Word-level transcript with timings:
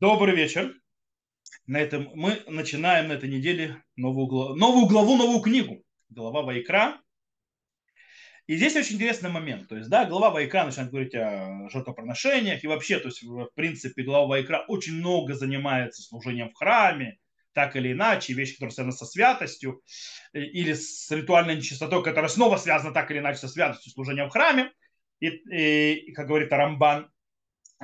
Добрый 0.00 0.34
вечер. 0.34 0.74
На 1.66 1.78
этом 1.78 2.10
мы 2.14 2.42
начинаем 2.46 3.08
на 3.08 3.12
этой 3.12 3.28
неделе 3.28 3.84
новую, 3.96 4.28
главу, 4.28 4.54
новую 4.54 4.86
главу, 4.86 5.16
новую 5.16 5.42
книгу. 5.42 5.84
Глава 6.08 6.40
Вайкра. 6.40 7.02
И 8.46 8.56
здесь 8.56 8.76
очень 8.76 8.94
интересный 8.94 9.28
момент. 9.28 9.68
То 9.68 9.76
есть, 9.76 9.90
да, 9.90 10.06
глава 10.06 10.30
Вайкра 10.30 10.64
начинает 10.64 10.90
говорить 10.90 11.14
о 11.14 11.68
жертвоприношениях. 11.68 12.64
И 12.64 12.66
вообще, 12.66 12.98
то 12.98 13.08
есть, 13.08 13.22
в 13.22 13.50
принципе, 13.54 14.02
глава 14.02 14.26
Вайкра 14.26 14.64
очень 14.68 14.94
много 14.94 15.34
занимается 15.34 16.00
служением 16.00 16.48
в 16.48 16.54
храме, 16.54 17.18
так 17.52 17.76
или 17.76 17.92
иначе, 17.92 18.32
вещи, 18.32 18.54
которые 18.54 18.72
связаны 18.72 18.96
со 18.96 19.04
святостью, 19.04 19.82
э, 20.32 20.40
или 20.40 20.72
с 20.72 21.10
ритуальной 21.10 21.56
нечистотой, 21.56 22.02
которая 22.02 22.30
снова 22.30 22.56
связана 22.56 22.94
так 22.94 23.10
или 23.10 23.18
иначе 23.18 23.40
со 23.40 23.48
святостью 23.48 23.92
служения 23.92 24.24
в 24.24 24.30
храме. 24.30 24.72
И, 25.18 25.26
и, 25.26 25.92
и 26.06 26.12
как 26.14 26.26
говорит 26.26 26.50
Арамбан, 26.54 27.10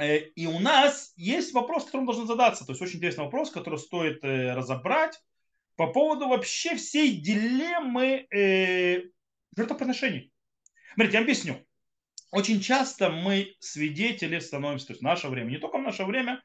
и 0.00 0.46
у 0.46 0.58
нас 0.58 1.12
есть 1.16 1.54
вопрос, 1.54 1.84
который 1.84 2.02
мы 2.02 2.06
должны 2.06 2.26
задаться. 2.26 2.64
То 2.64 2.72
есть 2.72 2.82
очень 2.82 2.96
интересный 2.96 3.24
вопрос, 3.24 3.50
который 3.50 3.78
стоит 3.78 4.22
э, 4.24 4.54
разобрать 4.54 5.18
по 5.76 5.86
поводу 5.86 6.28
вообще 6.28 6.76
всей 6.76 7.20
дилеммы 7.20 8.26
э, 8.30 9.04
жертвоприношений. 9.56 10.32
Смотрите, 10.94 11.16
я 11.16 11.22
объясню. 11.22 11.66
Очень 12.30 12.60
часто 12.60 13.10
мы 13.10 13.54
свидетели 13.60 14.38
становимся, 14.38 14.88
то 14.88 14.92
есть 14.92 15.00
в 15.00 15.04
наше 15.04 15.28
время, 15.28 15.50
не 15.50 15.58
только 15.58 15.78
в 15.78 15.82
наше 15.82 16.04
время, 16.04 16.42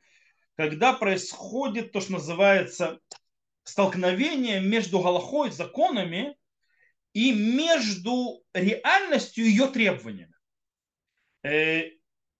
когда 0.55 0.93
происходит 0.93 1.91
то, 1.91 1.99
что 1.99 2.13
называется 2.13 2.99
столкновение 3.63 4.61
между 4.61 5.01
Галахой, 5.01 5.51
законами 5.51 6.37
и 7.13 7.33
между 7.33 8.43
реальностью 8.53 9.45
и 9.45 9.49
ее 9.49 9.67
требованиями. 9.67 10.35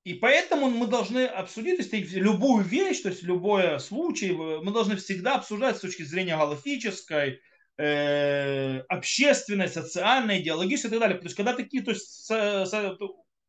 И 0.04 0.16
поэтому 0.16 0.70
мы 0.70 0.88
должны 0.88 1.26
обсудить, 1.26 1.78
то 1.90 1.96
есть 1.96 2.14
любую 2.14 2.64
вещь, 2.64 3.02
то 3.02 3.10
есть 3.10 3.22
любой 3.22 3.80
случай, 3.80 4.32
мы 4.32 4.72
должны 4.72 4.96
всегда 4.96 5.36
обсуждать 5.36 5.78
с 5.78 5.82
точки 5.82 6.02
зрения 6.02 6.36
галактической, 6.36 7.40
э, 7.78 8.80
общественной, 8.90 9.68
социальной, 9.68 10.42
идеологической 10.42 10.90
и 10.90 10.92
так 10.92 11.00
далее. 11.02 11.18
То 11.20 11.26
есть 11.26 11.36
когда 11.36 11.54
такие 11.54 11.84
то 11.84 11.92
есть, 11.92 12.26
с, 12.26 12.30
с, 12.30 12.98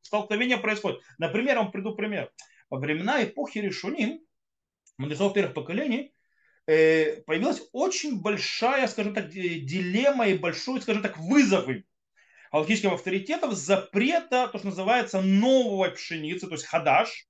столкновения 0.02 0.58
происходят. 0.58 1.00
Например, 1.16 1.54
я 1.54 1.62
вам 1.62 1.72
приду 1.72 1.94
пример. 1.94 2.30
Во 2.68 2.78
времена 2.78 3.24
эпохи 3.24 3.58
Решуним, 3.58 4.20
мудрецов 4.98 5.32
первых 5.32 5.54
поколений, 5.54 6.14
э, 6.66 7.22
появилась 7.22 7.62
очень 7.72 8.20
большая, 8.20 8.88
скажем 8.88 9.14
так, 9.14 9.30
дилемма 9.30 10.28
и 10.28 10.36
большой, 10.36 10.82
скажем 10.82 11.02
так, 11.02 11.16
вызовы 11.18 11.86
галактических 12.52 12.92
авторитетов 12.92 13.54
запрета, 13.54 14.48
то, 14.48 14.58
что 14.58 14.68
называется, 14.68 15.20
новой 15.22 15.90
пшеницы, 15.92 16.46
то 16.46 16.52
есть 16.52 16.66
хадаш, 16.66 17.26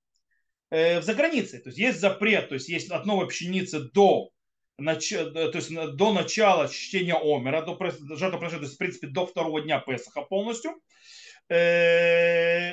э, 0.70 1.00
загранице. 1.00 1.60
То 1.60 1.68
есть 1.68 1.78
есть 1.78 2.00
запрет, 2.00 2.48
то 2.48 2.54
есть 2.54 2.68
есть 2.68 2.90
от 2.90 3.06
новой 3.06 3.28
пшеницы 3.28 3.90
до, 3.92 4.30
то 4.76 5.52
есть 5.54 5.70
до 5.70 6.12
начала 6.12 6.68
чтения 6.68 7.14
Омера, 7.14 7.62
до 7.62 7.76
жертвоприношения, 8.16 8.58
то 8.58 8.64
есть, 8.64 8.74
в 8.74 8.78
принципе, 8.78 9.06
до 9.06 9.26
второго 9.26 9.60
дня 9.60 9.78
Песаха 9.78 10.22
полностью. 10.22 10.72
Э, 11.48 12.72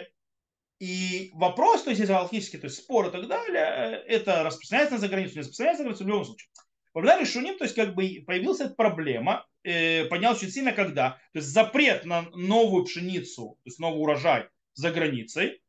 и 0.79 1.31
вопрос, 1.33 1.83
то 1.83 1.89
есть, 1.89 1.99
если 1.99 2.13
галактические, 2.13 2.61
то 2.61 2.67
есть 2.67 2.77
спор 2.77 3.07
и 3.07 3.11
так 3.11 3.27
далее, 3.27 3.63
э, 3.63 4.03
это 4.07 4.43
распространяется 4.43 4.95
на 4.95 5.01
заграницу, 5.01 5.35
не 5.35 5.41
распространяется 5.41 5.83
на 5.83 5.89
заграницу 5.89 6.03
в 6.03 6.07
любом 6.07 6.25
случае. 6.25 6.49
Времена 6.93 7.19
Решуним, 7.19 7.57
то 7.57 7.65
есть 7.65 7.75
как 7.75 7.93
бы 7.93 8.23
появилась 8.25 8.61
эта 8.61 8.73
проблема, 8.73 9.45
э, 9.63 10.05
поднялась 10.05 10.39
очень 10.39 10.51
сильно 10.51 10.71
когда? 10.71 11.11
То 11.33 11.39
есть 11.39 11.49
запрет 11.49 12.05
на 12.05 12.23
новую 12.33 12.85
пшеницу, 12.85 13.57
то 13.63 13.67
есть 13.67 13.79
новый 13.79 14.01
урожай 14.01 14.49
за 14.73 14.91
границей, 14.91 15.61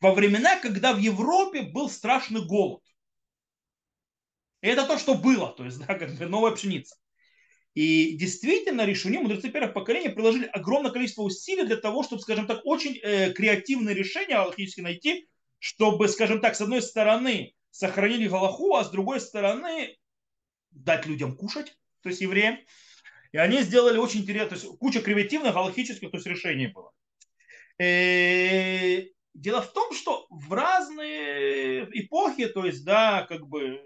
во 0.00 0.14
времена, 0.14 0.58
когда 0.60 0.94
в 0.94 0.98
Европе 0.98 1.62
был 1.62 1.90
страшный 1.90 2.44
голод. 2.44 2.82
И 4.62 4.68
это 4.68 4.86
то, 4.86 4.98
что 4.98 5.14
было, 5.14 5.52
то 5.52 5.64
есть 5.64 5.78
да, 5.86 5.94
как 5.94 6.14
бы 6.14 6.26
новая 6.26 6.52
пшеница. 6.52 6.96
И 7.74 8.16
действительно, 8.16 8.84
решуни, 8.84 9.18
мудрецы 9.18 9.48
первых 9.48 9.74
поколений 9.74 10.08
приложили 10.08 10.46
огромное 10.46 10.90
количество 10.90 11.22
усилий 11.22 11.64
для 11.64 11.76
того, 11.76 12.02
чтобы, 12.02 12.20
скажем 12.20 12.46
так, 12.46 12.62
очень 12.64 12.98
э, 12.98 13.32
креативные 13.32 13.94
решения 13.94 14.34
аллахически 14.34 14.80
найти, 14.80 15.28
чтобы, 15.60 16.08
скажем 16.08 16.40
так, 16.40 16.56
с 16.56 16.60
одной 16.60 16.82
стороны 16.82 17.54
сохранили 17.70 18.26
Галаху, 18.26 18.74
а 18.74 18.84
с 18.84 18.90
другой 18.90 19.20
стороны 19.20 19.96
дать 20.72 21.06
людям 21.06 21.36
кушать, 21.36 21.76
то 22.02 22.08
есть 22.08 22.20
евреям. 22.20 22.58
И 23.32 23.38
они 23.38 23.62
сделали 23.62 23.98
очень 23.98 24.20
интересно, 24.20 24.50
то 24.50 24.54
есть 24.56 24.78
куча 24.78 25.00
креативных, 25.00 25.54
галактических 25.54 26.10
то 26.10 26.16
есть 26.16 26.26
решений 26.26 26.66
было. 26.66 26.90
И 27.78 27.84
э, 27.84 29.04
дело 29.34 29.62
в 29.62 29.72
том, 29.72 29.92
что 29.94 30.26
в 30.30 30.52
разные 30.52 31.88
эпохи, 31.92 32.46
то 32.46 32.64
есть, 32.64 32.84
да, 32.84 33.26
как 33.28 33.46
бы 33.48 33.80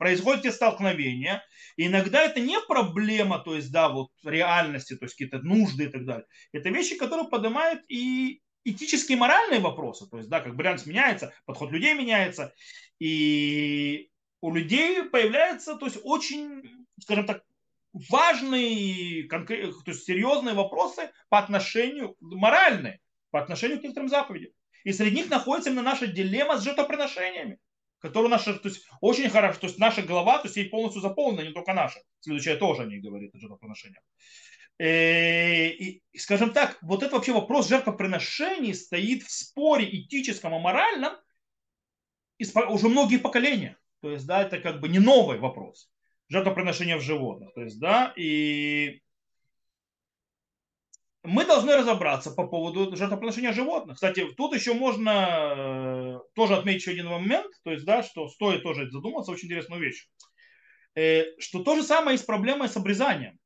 происходят 0.00 0.46
эти 0.46 0.52
столкновения. 0.52 1.44
И 1.76 1.86
иногда 1.86 2.22
это 2.22 2.40
не 2.40 2.58
проблема, 2.60 3.38
то 3.38 3.54
есть, 3.54 3.70
да, 3.70 3.90
вот 3.90 4.08
реальности, 4.24 4.96
то 4.96 5.04
есть 5.04 5.14
какие-то 5.14 5.40
нужды 5.40 5.84
и 5.84 5.88
так 5.88 6.06
далее. 6.06 6.26
Это 6.52 6.70
вещи, 6.70 6.96
которые 6.96 7.28
поднимают 7.28 7.82
и 7.88 8.40
этические 8.64 9.18
моральные 9.18 9.60
вопросы. 9.60 10.08
То 10.08 10.16
есть, 10.16 10.30
да, 10.30 10.40
как 10.40 10.56
бы 10.56 10.62
реальность 10.62 10.86
меняется, 10.86 11.34
подход 11.44 11.70
людей 11.70 11.92
меняется. 11.94 12.54
И 12.98 14.10
у 14.40 14.54
людей 14.54 15.04
появляются, 15.04 15.76
то 15.76 15.84
есть 15.84 15.98
очень, 16.02 16.86
скажем 16.98 17.26
так, 17.26 17.42
важные, 17.92 19.24
конкрет, 19.24 19.74
то 19.84 19.90
есть 19.90 20.04
серьезные 20.04 20.54
вопросы 20.54 21.10
по 21.28 21.38
отношению, 21.38 22.16
моральные, 22.20 23.00
по 23.30 23.40
отношению 23.40 23.80
к 23.80 23.82
некоторым 23.82 24.08
заповедям. 24.08 24.52
И 24.84 24.92
среди 24.92 25.16
них 25.16 25.30
находится 25.30 25.70
именно 25.70 25.82
наша 25.82 26.06
дилемма 26.06 26.58
с 26.58 26.62
жертвоприношениями, 26.62 27.58
которую 27.98 28.30
наша, 28.30 28.54
то 28.54 28.68
есть 28.68 28.86
очень 29.00 29.28
хорошо, 29.28 29.60
то 29.60 29.66
есть 29.66 29.78
наша 29.78 30.02
голова, 30.02 30.38
то 30.38 30.46
есть 30.46 30.56
ей 30.56 30.68
полностью 30.68 31.02
заполнена, 31.02 31.46
не 31.46 31.52
только 31.52 31.72
наша. 31.74 32.00
Следующая 32.20 32.56
тоже 32.56 32.82
о 32.82 32.86
ней 32.86 33.00
говорит, 33.00 33.34
о 33.34 33.38
жертвоприношениях. 33.38 34.02
Э, 34.78 35.68
и, 35.68 36.02
скажем 36.16 36.52
так, 36.52 36.78
вот 36.80 37.02
этот 37.02 37.12
вообще 37.12 37.32
вопрос 37.32 37.68
жертвоприношений 37.68 38.72
стоит 38.74 39.22
в 39.24 39.30
споре 39.30 39.84
этическом 39.84 40.54
и 40.54 40.58
моральном 40.58 41.12
уже 42.70 42.88
многие 42.88 43.18
поколения. 43.18 43.76
То 44.00 44.10
есть, 44.10 44.26
да, 44.26 44.40
это 44.40 44.58
как 44.58 44.80
бы 44.80 44.88
не 44.88 44.98
новый 44.98 45.38
вопрос. 45.38 45.90
Жертвоприношение 46.30 46.96
в 46.96 47.02
животных. 47.02 47.52
То 47.54 47.62
есть, 47.62 47.78
да, 47.78 48.14
и 48.16 49.02
мы 51.22 51.44
должны 51.44 51.76
разобраться 51.76 52.30
по 52.30 52.46
поводу 52.46 52.96
жертвоприношения 52.96 53.52
животных. 53.52 53.96
Кстати, 53.96 54.26
тут 54.36 54.54
еще 54.54 54.72
можно 54.72 55.10
э, 55.56 56.18
тоже 56.34 56.54
отметить 56.56 56.82
еще 56.82 56.92
один 56.92 57.08
момент, 57.08 57.52
то 57.62 57.72
есть, 57.72 57.84
да, 57.84 58.02
что 58.02 58.28
стоит 58.28 58.62
тоже 58.62 58.90
задуматься, 58.90 59.32
очень 59.32 59.48
интересную 59.48 59.82
вещь. 59.82 60.08
Э, 60.94 61.24
что 61.38 61.62
то 61.62 61.76
же 61.76 61.82
самое 61.82 62.14
и 62.14 62.18
с 62.18 62.22
проблемой 62.22 62.68
с 62.68 62.76
обрезанием. 62.76 63.38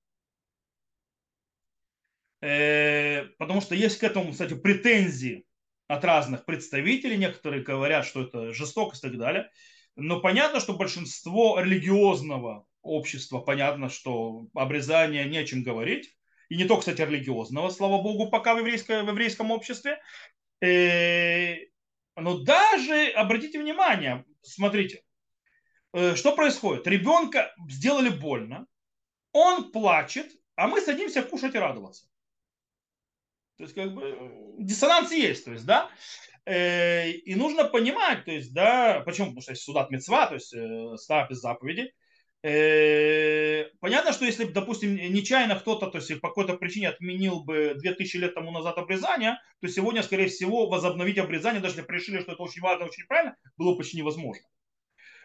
Э, 2.43 3.25
потому 3.39 3.61
что 3.61 3.75
есть 3.75 3.99
к 3.99 4.05
этому, 4.05 4.33
кстати, 4.33 4.55
претензии 4.55 5.45
от 5.89 6.05
разных 6.05 6.45
представителей. 6.45 7.17
Некоторые 7.17 7.63
говорят, 7.63 8.07
что 8.07 8.23
это 8.23 8.53
жестокость 8.53 9.03
и 9.03 9.09
так 9.09 9.19
далее. 9.19 9.51
Но 9.97 10.21
понятно, 10.21 10.61
что 10.61 10.77
большинство 10.77 11.59
религиозного 11.59 12.67
общества, 12.85 13.41
понятно, 13.41 13.89
что 13.89 14.47
обрезание 14.55 15.29
не 15.29 15.39
о 15.39 15.47
чем 15.47 15.63
говорить. 15.63 16.15
И 16.49 16.57
не 16.57 16.65
только, 16.65 16.81
кстати, 16.81 17.01
религиозного, 17.01 17.71
слава 17.71 18.03
богу, 18.03 18.31
пока 18.31 18.55
в, 18.55 18.59
еврейском, 18.59 19.07
в 19.07 19.09
еврейском 19.09 19.51
обществе. 19.51 20.01
Э, 20.61 21.57
но 22.17 22.39
даже, 22.39 23.09
обратите 23.09 23.61
внимание, 23.61 24.25
смотрите, 24.43 25.03
э, 25.93 26.15
что 26.15 26.37
происходит? 26.37 26.87
Ребенка 26.87 27.55
сделали 27.69 28.11
больно, 28.11 28.67
он 29.33 29.73
плачет, 29.73 30.31
а 30.55 30.69
мы 30.69 30.81
садимся 30.81 31.23
кушать 31.23 31.55
и 31.55 31.59
радоваться. 31.59 32.07
То 33.57 33.65
есть, 33.65 33.75
как 33.75 33.95
бы, 33.95 34.55
диссонанс 34.59 35.13
есть, 35.13 35.45
то 35.45 35.53
есть, 35.53 35.65
да. 35.65 35.91
Э, 36.47 37.11
и 37.11 37.35
нужно 37.35 37.65
понимать, 37.65 38.25
то 38.25 38.31
есть, 38.33 38.53
да, 38.53 39.01
почему? 39.01 39.29
Потому 39.29 39.43
что 39.43 39.53
есть 39.53 39.63
судат 39.63 39.91
мецва, 39.91 40.27
то 40.27 40.35
есть 40.35 40.53
э, 40.53 40.97
став 40.97 41.31
из 41.31 41.39
заповеди. 41.39 41.93
Э, 42.45 43.71
понятно, 43.81 44.13
что 44.13 44.27
если, 44.27 44.45
допустим, 44.45 44.95
нечаянно 44.95 45.57
кто-то, 45.59 45.87
то 45.87 45.97
есть 45.97 46.21
по 46.21 46.29
какой-то 46.29 46.59
причине 46.59 46.91
отменил 46.91 47.43
бы 47.43 47.73
2000 47.75 48.19
лет 48.19 48.35
тому 48.35 48.51
назад 48.51 48.77
обрезание, 48.77 49.39
то 49.63 49.69
сегодня, 49.69 50.03
скорее 50.03 50.29
всего, 50.29 50.69
возобновить 50.69 51.17
обрезание, 51.17 51.63
даже 51.63 51.77
если 51.79 51.91
решили, 51.91 52.21
что 52.21 52.33
это 52.33 52.43
очень 52.43 52.61
важно, 52.61 52.85
очень 52.85 53.07
правильно, 53.07 53.35
было 53.57 53.75
почти 53.77 53.97
невозможно. 53.97 54.45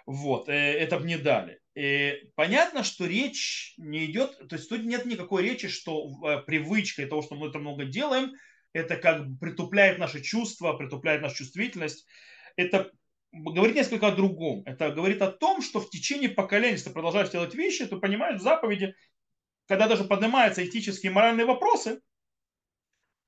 Вот, 0.05 0.47
это 0.47 0.97
бы 0.97 1.05
не 1.05 1.17
дали. 1.17 1.59
И 1.75 2.13
понятно, 2.35 2.85
что 2.85 3.05
речь 3.05 3.73
не 3.77 4.05
идет, 4.05 4.37
то 4.47 4.55
есть 4.55 4.69
тут 4.69 4.85
нет 4.85 5.05
никакой 5.05 5.43
речи, 5.43 5.67
что 5.67 6.07
привычка 6.47 7.01
и 7.01 7.05
того, 7.05 7.21
что 7.21 7.35
мы 7.35 7.49
это 7.49 7.59
много 7.59 7.83
делаем, 7.83 8.31
это 8.71 8.95
как 8.95 9.27
бы 9.27 9.37
притупляет 9.37 9.99
наши 9.99 10.21
чувства, 10.21 10.71
притупляет 10.71 11.21
нашу 11.21 11.35
чувствительность. 11.35 12.05
Это 12.55 12.91
говорит 13.31 13.75
несколько 13.75 14.07
о 14.07 14.15
другом. 14.15 14.63
Это 14.65 14.91
говорит 14.91 15.21
о 15.21 15.31
том, 15.31 15.61
что 15.61 15.79
в 15.79 15.89
течение 15.89 16.29
поколений, 16.29 16.73
если 16.73 16.89
ты 16.89 16.93
продолжаешь 16.93 17.29
делать 17.29 17.53
вещи, 17.53 17.85
то 17.85 17.97
понимаешь 17.97 18.39
в 18.39 18.43
заповеди, 18.43 18.95
когда 19.67 19.87
даже 19.87 20.03
поднимаются 20.03 20.65
этические 20.65 21.11
и 21.11 21.13
моральные 21.13 21.45
вопросы, 21.45 22.01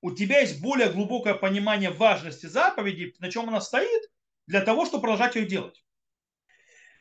у 0.01 0.11
тебя 0.11 0.39
есть 0.39 0.61
более 0.61 0.91
глубокое 0.91 1.35
понимание 1.35 1.91
важности 1.91 2.47
заповеди, 2.47 3.13
на 3.19 3.31
чем 3.31 3.47
она 3.49 3.61
стоит, 3.61 4.01
для 4.47 4.61
того, 4.61 4.85
чтобы 4.85 5.03
продолжать 5.03 5.35
ее 5.35 5.45
делать. 5.45 5.83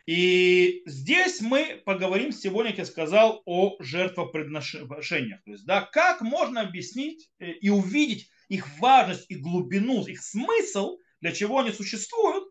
И 0.06 0.82
здесь 0.87 1.41
мы 1.41 1.82
поговорим 1.85 2.32
сегодня, 2.32 2.73
как 2.73 2.79
я 2.81 2.85
сказал, 2.85 3.43
о 3.47 3.76
жертвоприношениях. 3.81 5.43
То 5.44 5.52
есть, 5.52 5.64
да, 5.64 5.82
как 5.82 6.20
можно 6.20 6.62
объяснить 6.62 7.31
э, 7.38 7.52
и 7.52 7.70
увидеть 7.70 8.29
их 8.49 8.67
важность 8.79 9.26
и 9.31 9.37
глубину, 9.37 10.05
их 10.06 10.20
смысл, 10.23 10.99
для 11.20 11.32
чего 11.32 11.61
они 11.61 11.70
существуют, 11.70 12.44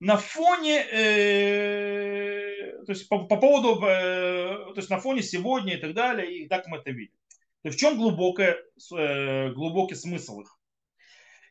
на 0.00 0.16
фоне, 0.16 0.84
э, 0.92 2.82
то 2.84 2.92
есть 2.92 3.08
по, 3.08 3.24
по 3.24 3.36
поводу, 3.38 3.82
э, 3.84 4.72
то 4.74 4.76
есть 4.76 4.90
на 4.90 4.98
фоне 4.98 5.22
сегодня 5.22 5.74
и 5.74 5.80
так 5.80 5.94
далее, 5.94 6.38
и 6.38 6.48
так 6.48 6.66
мы 6.66 6.78
это 6.78 6.90
видим. 6.90 7.16
То 7.62 7.68
есть 7.68 7.78
в 7.78 7.80
чем 7.80 7.96
глубокое, 7.96 8.62
э, 8.96 9.50
глубокий 9.52 9.94
смысл 9.94 10.42
их? 10.42 10.56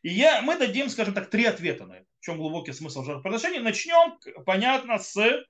И 0.02 0.10
я, 0.10 0.40
мы 0.42 0.56
дадим, 0.56 0.88
скажем 0.88 1.14
так, 1.14 1.28
три 1.30 1.44
ответа 1.44 1.86
на 1.86 1.94
это. 1.94 2.06
В 2.20 2.24
чем 2.24 2.38
глубокий 2.38 2.72
смысл 2.72 3.02
жертвоприношения. 3.02 3.60
Начнем, 3.60 4.16
понятно, 4.44 4.98
с 4.98 5.44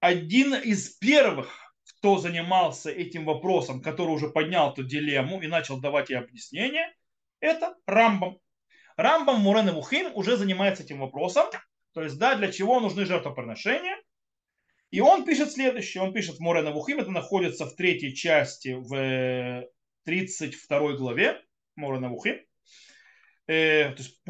один 0.00 0.54
из 0.54 0.90
первых, 0.96 1.74
кто 1.84 2.18
занимался 2.18 2.90
этим 2.90 3.24
вопросом, 3.24 3.80
который 3.82 4.10
уже 4.10 4.28
поднял 4.28 4.72
эту 4.72 4.82
дилемму 4.82 5.40
и 5.40 5.46
начал 5.46 5.78
давать 5.78 6.10
ей 6.10 6.18
объяснение, 6.18 6.92
это 7.38 7.76
Рамбам. 7.86 8.38
Рамбам 8.96 9.40
Мурен 9.40 9.68
и 9.68 9.72
Мухим 9.72 10.10
уже 10.14 10.36
занимается 10.36 10.82
этим 10.82 11.00
вопросом. 11.00 11.46
То 11.92 12.02
есть, 12.02 12.18
да, 12.18 12.34
для 12.34 12.52
чего 12.52 12.80
нужны 12.80 13.04
жертвоприношения. 13.04 13.96
И 14.90 15.00
он 15.00 15.24
пишет 15.24 15.52
следующее. 15.52 16.02
Он 16.02 16.12
пишет 16.12 16.40
Мурен 16.40 16.68
и 16.68 16.72
Мухим. 16.72 16.98
Это 16.98 17.10
находится 17.10 17.66
в 17.66 17.74
третьей 17.74 18.14
части 18.14 18.74
в 18.74 19.66
32 20.04 20.92
главе 20.94 21.40
Мурен 21.76 22.04
и 22.04 22.08
Мухим. 22.08 22.40
Э, 23.50 23.90
то 23.90 24.02
есть, 24.02 24.22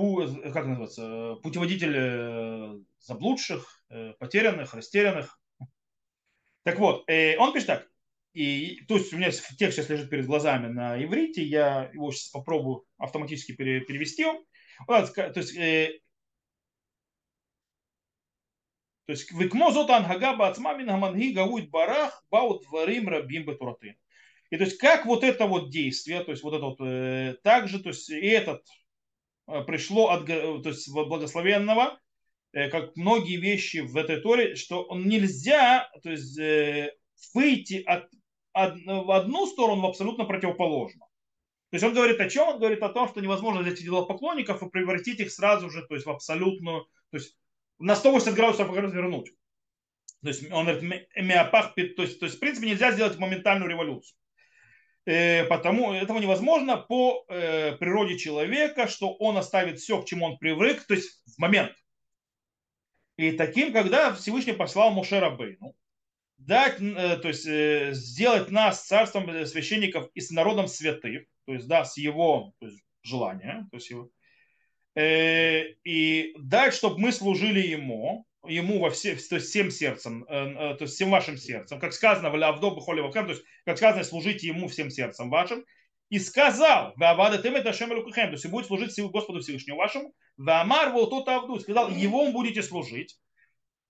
как 0.54 0.64
называется, 0.64 1.34
путеводитель 1.42 1.94
э, 1.94 2.78
заблудших, 3.00 3.84
э, 3.90 4.14
потерянных, 4.18 4.72
растерянных. 4.72 5.38
Так 6.62 6.78
вот, 6.78 7.04
он 7.08 7.52
пишет 7.52 7.66
так. 7.66 7.88
И, 8.32 8.82
то 8.86 8.96
есть 8.96 9.12
у 9.12 9.16
меня 9.16 9.30
текст 9.30 9.76
сейчас 9.76 9.88
лежит 9.88 10.08
перед 10.08 10.26
глазами 10.26 10.68
на 10.68 11.02
иврите, 11.02 11.42
я 11.42 11.90
его 11.92 12.12
сейчас 12.12 12.28
попробую 12.28 12.84
автоматически 12.96 13.52
перевести. 13.52 14.24
То 14.86 15.40
есть, 15.40 15.56
э, 15.56 16.00
то 19.06 19.12
есть, 19.12 19.32
векмо 19.32 19.72
зот 19.72 19.90
ангага 19.90 20.36
бацма 20.36 20.74
мин 20.74 20.88
хаманги 20.88 21.32
гауит 21.32 21.70
барах 21.70 22.24
баут 22.30 22.62
дворим 22.62 23.08
рабим 23.08 23.44
бетураты. 23.44 23.96
И 24.50 24.56
то 24.56 24.64
есть, 24.64 24.78
как 24.78 25.06
вот 25.06 25.24
это 25.24 25.46
вот 25.46 25.70
действие, 25.70 26.24
то 26.24 26.32
есть, 26.32 26.42
вот 26.42 26.54
это 26.54 26.64
вот, 26.64 26.80
э, 26.80 27.36
также, 27.42 27.80
то 27.80 27.88
есть, 27.88 28.10
и 28.10 28.26
этот 28.28 28.62
э, 29.48 29.62
пришло 29.64 30.10
от 30.10 30.26
то 30.26 30.62
есть, 30.64 30.92
благословенного, 30.92 31.98
э, 32.52 32.68
как 32.68 32.96
многие 32.96 33.36
вещи 33.36 33.78
в 33.78 33.96
этой 33.96 34.20
торе, 34.20 34.56
что 34.56 34.82
он 34.82 35.06
нельзя, 35.06 35.90
то 36.02 36.10
есть, 36.10 36.38
э, 36.38 36.92
выйти 37.34 37.82
от 37.84 38.08
в 38.52 39.16
одну 39.16 39.46
сторону 39.46 39.86
абсолютно 39.86 40.24
противоположно. 40.24 41.06
То 41.70 41.76
есть 41.76 41.84
он 41.84 41.94
говорит 41.94 42.20
о 42.20 42.28
чем? 42.28 42.48
Он 42.48 42.58
говорит 42.58 42.82
о 42.82 42.88
том, 42.88 43.08
что 43.08 43.20
невозможно 43.20 43.62
взять 43.62 43.80
идолопоклонников 43.80 44.62
и 44.62 44.68
превратить 44.68 45.20
их 45.20 45.30
сразу 45.30 45.70
же 45.70 45.86
то 45.86 45.94
есть 45.94 46.04
в 46.04 46.10
абсолютную, 46.10 46.86
то 47.10 47.16
есть 47.16 47.36
на 47.78 47.94
180 47.94 48.34
градусов 48.34 48.76
развернуть. 48.76 49.32
То 50.22 50.28
есть 50.28 50.50
он 50.50 50.66
говорит, 50.66 51.08
миопах, 51.16 51.74
то 51.74 51.80
есть, 51.80 52.18
то 52.18 52.26
есть 52.26 52.36
в 52.36 52.40
принципе 52.40 52.68
нельзя 52.68 52.90
сделать 52.90 53.18
моментальную 53.18 53.70
революцию. 53.70 54.16
Э, 55.06 55.44
потому 55.44 55.94
этого 55.94 56.18
невозможно 56.18 56.76
по 56.76 57.24
э, 57.28 57.76
природе 57.76 58.18
человека, 58.18 58.88
что 58.88 59.14
он 59.14 59.36
оставит 59.36 59.78
все, 59.78 60.02
к 60.02 60.06
чему 60.06 60.26
он 60.26 60.38
привык, 60.38 60.84
то 60.86 60.94
есть 60.94 61.22
в 61.24 61.38
момент. 61.38 61.72
И 63.16 63.32
таким, 63.32 63.72
когда 63.72 64.12
Всевышний 64.12 64.54
послал 64.54 64.90
Мушера 64.90 65.30
Бейну, 65.30 65.76
дать, 66.36 66.80
э, 66.80 67.16
то 67.16 67.28
есть 67.28 67.46
э, 67.46 67.90
сделать 67.92 68.50
нас 68.50 68.86
царством 68.86 69.46
священников 69.46 70.10
и 70.14 70.20
с 70.20 70.30
народом 70.30 70.68
святых, 70.68 71.26
то 71.50 71.54
есть 71.54 71.66
да, 71.66 71.84
с 71.84 71.96
его 71.96 72.54
то 72.60 72.66
есть, 72.66 72.80
желания, 73.02 73.66
то 73.72 73.76
есть 73.76 73.90
его, 73.90 74.08
э, 74.94 75.72
и 75.82 76.32
дать, 76.38 76.74
чтобы 76.74 77.00
мы 77.00 77.10
служили 77.10 77.58
ему, 77.60 78.24
ему 78.46 78.78
во 78.78 78.90
все, 78.90 79.16
то 79.16 79.34
есть 79.34 79.48
всем 79.48 79.72
сердцем, 79.72 80.24
то 80.26 80.76
есть 80.78 80.94
всем 80.94 81.10
вашим 81.10 81.36
сердцем, 81.36 81.80
как 81.80 81.92
сказано 81.92 82.30
в 82.30 82.40
Авдо 82.40 82.70
Бухоли 82.70 83.02
то 83.10 83.26
есть 83.26 83.42
как 83.64 83.78
сказано, 83.78 84.04
служите 84.04 84.46
ему 84.46 84.68
всем 84.68 84.90
сердцем 84.90 85.28
вашим, 85.28 85.64
и 86.08 86.20
сказал, 86.20 86.92
Вавада 86.94 87.42
тем 87.42 87.56
это 87.56 87.72
Шем 87.72 87.88
то 87.88 88.30
есть 88.30 88.46
будет 88.46 88.66
служить 88.66 88.96
Господу 89.10 89.40
Всевышнему 89.40 89.78
вашему, 89.78 90.14
Вамар 90.36 90.92
тот 90.92 91.26
Авду, 91.26 91.58
сказал, 91.58 91.90
его 91.90 92.30
будете 92.30 92.62
служить. 92.62 93.18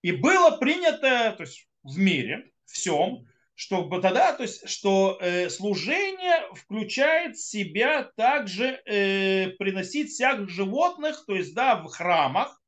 И 0.00 0.12
было 0.12 0.56
принято, 0.56 1.34
то 1.36 1.42
есть 1.42 1.68
в 1.82 1.98
мире 1.98 2.50
всем, 2.64 3.26
чтобы 3.60 4.00
тогда, 4.00 4.32
то 4.32 4.42
есть, 4.42 4.66
что 4.66 5.18
э, 5.20 5.50
служение 5.50 6.48
включает 6.54 7.36
в 7.36 7.46
себя 7.46 8.10
также 8.16 8.80
э, 8.86 9.50
приносить 9.58 10.08
всяких 10.08 10.48
животных, 10.48 11.22
то 11.26 11.34
есть, 11.34 11.54
да, 11.54 11.76
в 11.76 11.84
храмах, 11.88 12.58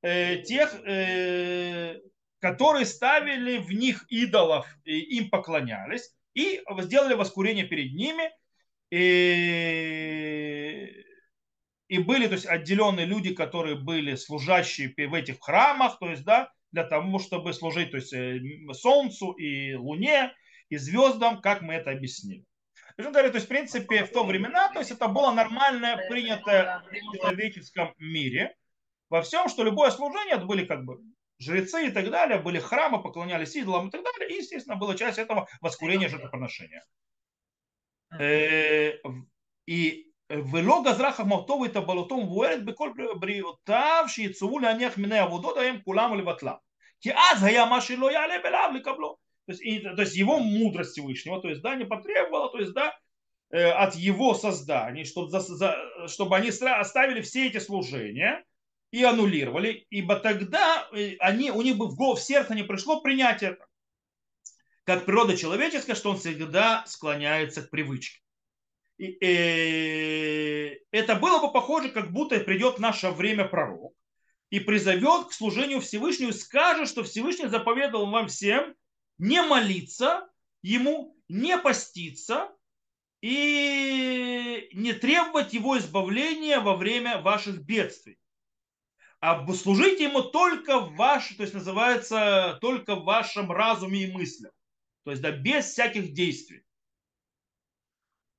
э, 0.00 0.38
тех, 0.38 0.74
э, 0.86 2.00
которые 2.38 2.86
ставили 2.86 3.58
в 3.58 3.70
них 3.70 4.06
идолов, 4.08 4.66
и 4.84 5.18
им 5.18 5.28
поклонялись, 5.28 6.10
и 6.32 6.62
сделали 6.78 7.12
воскурение 7.12 7.66
перед 7.66 7.92
ними, 7.92 8.30
и, 8.90 9.04
и 11.88 11.98
были, 11.98 12.28
то 12.28 12.32
есть, 12.32 12.46
отделенные 12.46 13.04
люди, 13.04 13.34
которые 13.34 13.76
были 13.76 14.14
служащие 14.14 14.88
в 15.06 15.12
этих 15.12 15.38
храмах, 15.38 15.98
то 15.98 16.08
есть, 16.08 16.24
да, 16.24 16.50
для 16.72 16.84
того, 16.84 17.18
чтобы 17.18 17.52
служить 17.52 17.90
то 17.90 17.96
есть, 17.96 18.12
э, 18.12 18.40
Солнцу 18.72 19.32
и 19.32 19.74
Луне 19.74 20.32
и 20.68 20.76
звездам, 20.76 21.40
как 21.40 21.62
мы 21.62 21.74
это 21.74 21.90
объяснили. 21.90 22.44
Говорит, 22.96 23.32
то 23.32 23.36
есть, 23.36 23.46
в 23.46 23.48
принципе, 23.48 24.04
в 24.04 24.12
то 24.12 24.24
времена, 24.24 24.68
то 24.72 24.80
есть 24.80 24.90
это 24.90 25.08
было 25.08 25.32
нормальное, 25.32 26.08
принятое 26.08 26.82
в 26.90 27.16
человеческом 27.16 27.94
мире. 27.98 28.54
Во 29.08 29.22
всем, 29.22 29.48
что 29.48 29.64
любое 29.64 29.90
служение, 29.90 30.36
это 30.36 30.44
были 30.44 30.64
как 30.64 30.84
бы 30.84 31.00
жрецы 31.38 31.88
и 31.88 31.90
так 31.90 32.10
далее, 32.10 32.38
были 32.38 32.58
храмы, 32.58 33.02
поклонялись 33.02 33.56
идолам 33.56 33.88
и 33.88 33.90
так 33.90 34.02
далее. 34.04 34.30
И, 34.30 34.40
естественно, 34.40 34.76
была 34.76 34.94
часть 34.94 35.18
этого 35.18 35.48
воскурения 35.60 36.08
жертвоприношения. 36.08 36.84
Э, 38.18 38.92
и 39.66 40.09
ולא 40.51 40.83
גזרה 40.85 41.11
חמרתו 41.11 41.53
וטבלותו 41.53 42.17
מבוארת 42.17 42.65
בכל 42.65 42.89
בריאותיו 43.19 44.03
שיצאו 44.07 44.59
להניח 44.59 44.97
מיני 44.97 45.19
עבודות 45.19 45.57
ההם 45.57 45.77
כולם 45.85 46.11
ולבטלה. 46.11 46.53
כי 47.01 47.11
אז 47.13 47.43
היה 47.43 47.65
מה 47.65 47.81
שלא 47.81 48.11
יעלה 48.11 48.35
בלאו 48.43 48.71
לקבלו. 48.75 49.25
То 49.45 49.51
есть, 49.51 49.61
и, 49.61 49.79
то 49.79 50.01
есть 50.01 50.15
его 50.15 50.39
мудрость 50.39 50.93
Всевышнего, 50.93 51.39
то 51.39 51.49
есть 51.49 51.61
да, 51.61 51.75
не 51.75 51.85
потребовала, 51.85 52.51
то 52.51 52.59
есть 52.59 52.73
да, 52.73 52.97
э, 53.51 53.69
от 53.69 53.95
его 53.95 54.33
создания, 54.33 55.05
чтобы, 55.05 55.29
за, 55.29 55.39
за, 55.39 55.77
чтобы 56.07 56.35
они 56.35 56.49
оставили 56.49 57.21
все 57.21 57.47
эти 57.47 57.59
служения 57.59 58.43
и 58.91 59.03
аннулировали, 59.03 59.85
ибо 59.91 60.15
тогда 60.15 60.89
э, 60.93 61.15
они, 61.19 61.51
у 61.51 61.61
них 61.61 61.77
бы 61.77 61.87
в, 61.87 61.95
голову, 61.95 62.15
в 62.15 62.21
сердце 62.21 62.55
не 62.55 62.63
пришло 62.63 63.01
принять 63.01 63.43
это. 63.43 63.63
Как 64.83 65.05
природа 65.05 65.37
человеческая, 65.37 65.95
что 65.95 66.11
он 66.11 66.17
всегда 66.17 66.83
склоняется 66.87 67.61
к 67.61 67.69
привычке. 67.69 68.21
Э, 69.00 70.76
это 70.90 71.14
было 71.14 71.40
бы 71.40 71.52
похоже, 71.52 71.88
как 71.88 72.12
будто 72.12 72.38
придет 72.40 72.78
наше 72.78 73.10
время 73.10 73.46
пророк 73.46 73.94
и 74.50 74.60
призовет 74.60 75.28
к 75.28 75.32
служению 75.32 75.80
Всевышнему 75.80 76.32
скажет, 76.32 76.88
что 76.88 77.02
Всевышний 77.02 77.48
заповедовал 77.48 78.10
вам 78.10 78.28
всем 78.28 78.74
не 79.16 79.42
молиться 79.42 80.28
ему, 80.62 81.16
не 81.28 81.56
поститься 81.56 82.50
и 83.22 84.68
не 84.74 84.92
требовать 84.92 85.54
его 85.54 85.78
избавления 85.78 86.60
во 86.60 86.76
время 86.76 87.22
ваших 87.22 87.64
бедствий. 87.64 88.18
А 89.20 89.46
служите 89.52 90.04
ему 90.04 90.22
только 90.22 90.78
в 90.78 90.94
ваш, 90.96 91.28
то 91.36 91.42
есть 91.42 91.54
называется, 91.54 92.58
только 92.60 92.96
в 92.96 93.04
вашем 93.04 93.50
разуме 93.50 94.04
и 94.04 94.12
мыслях. 94.12 94.52
То 95.04 95.10
есть 95.10 95.22
да, 95.22 95.30
без 95.30 95.66
всяких 95.66 96.12
действий. 96.12 96.64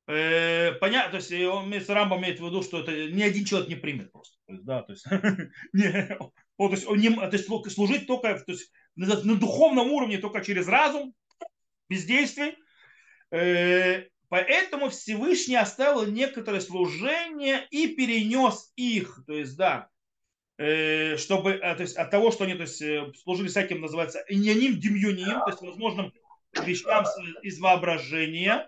Э, 0.08 0.74
понятно, 0.74 1.12
то 1.12 1.18
есть 1.18 1.32
он, 1.32 1.74
Рамбам 1.88 2.22
имеет 2.22 2.40
в 2.40 2.46
виду, 2.46 2.64
что 2.64 2.80
это 2.80 2.92
ни 2.92 3.22
один 3.22 3.46
человек 3.46 3.70
не 3.70 3.76
примет 3.76 4.12
просто. 4.12 4.36
То 4.48 4.54
есть, 4.54 4.66
да, 4.66 4.82
то 4.82 4.94
есть, 4.94 5.06
не, 5.74 6.18
он, 6.58 6.70
то 6.70 6.76
есть, 6.76 6.88
он 6.88 6.98
не, 6.98 7.10
то 7.10 7.30
есть 7.32 7.74
служить 7.74 8.08
только 8.08 8.34
то 8.40 8.52
есть, 8.52 8.72
на, 8.96 9.22
на 9.24 9.36
духовном 9.36 9.92
уровне, 9.92 10.18
только 10.18 10.44
через 10.44 10.68
разум, 10.68 11.14
без 11.88 12.06
действий. 12.06 12.56
Э, 13.32 14.06
поэтому 14.28 14.90
Всевышний 14.90 15.56
оставил 15.56 16.06
некоторые 16.08 16.62
служения 16.62 17.68
и 17.70 17.88
перенес 17.88 18.72
их, 18.76 19.24
то 19.28 19.34
есть, 19.34 19.56
да, 19.56 19.88
э, 20.58 21.16
чтобы, 21.18 21.54
то 21.54 21.78
есть, 21.80 21.96
от 21.96 22.10
того, 22.10 22.32
что 22.32 22.46
они 22.46 22.56
то 22.56 22.64
есть, 22.64 22.84
служили 23.22 23.50
всяким, 23.50 23.82
называется, 23.82 24.24
иньяним, 24.28 24.80
демьюним, 24.80 25.42
то 25.42 25.50
есть, 25.50 25.62
возможным 25.62 26.12
вещам 26.66 27.06
из 27.44 27.60
воображения, 27.60 28.68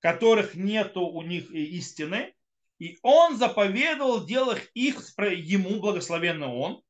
которых 0.00 0.54
нету 0.54 1.02
у 1.02 1.22
них 1.22 1.50
истины, 1.50 2.34
и 2.78 2.98
он 3.02 3.36
заповедовал 3.36 4.24
делать 4.24 4.70
их 4.74 4.96
ему, 5.18 5.80
благословенно 5.80 6.52
он, 6.52 6.82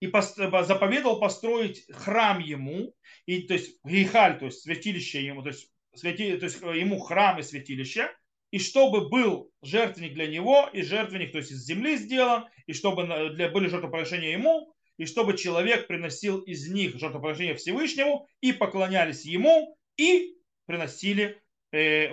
и 0.00 0.06
заповедовал 0.06 1.20
построить 1.20 1.84
храм 1.92 2.40
ему, 2.40 2.94
и, 3.26 3.42
то 3.42 3.54
есть 3.54 3.78
Гейхаль, 3.84 4.38
то 4.38 4.46
есть 4.46 4.62
святилище 4.62 5.24
ему, 5.24 5.42
то 5.42 5.48
есть, 5.48 5.70
святи, 5.94 6.36
то 6.36 6.46
есть 6.46 6.60
ему 6.60 6.98
храм 6.98 7.38
и 7.38 7.42
святилище, 7.42 8.10
и 8.50 8.58
чтобы 8.58 9.08
был 9.08 9.50
жертвенник 9.62 10.14
для 10.14 10.26
него, 10.26 10.68
и 10.72 10.82
жертвенник, 10.82 11.32
то 11.32 11.38
есть 11.38 11.50
из 11.50 11.64
земли 11.64 11.96
сделан, 11.96 12.46
и 12.66 12.72
чтобы 12.72 13.04
для, 13.34 13.48
были 13.48 13.68
жертвоприношения 13.68 14.32
ему, 14.32 14.74
и 14.96 15.06
чтобы 15.06 15.36
человек 15.36 15.86
приносил 15.88 16.38
из 16.38 16.68
них 16.70 16.98
жертвоприношение 16.98 17.56
Всевышнему, 17.56 18.28
и 18.40 18.52
поклонялись 18.52 19.24
ему, 19.24 19.76
и 19.96 20.36
приносили, 20.66 21.42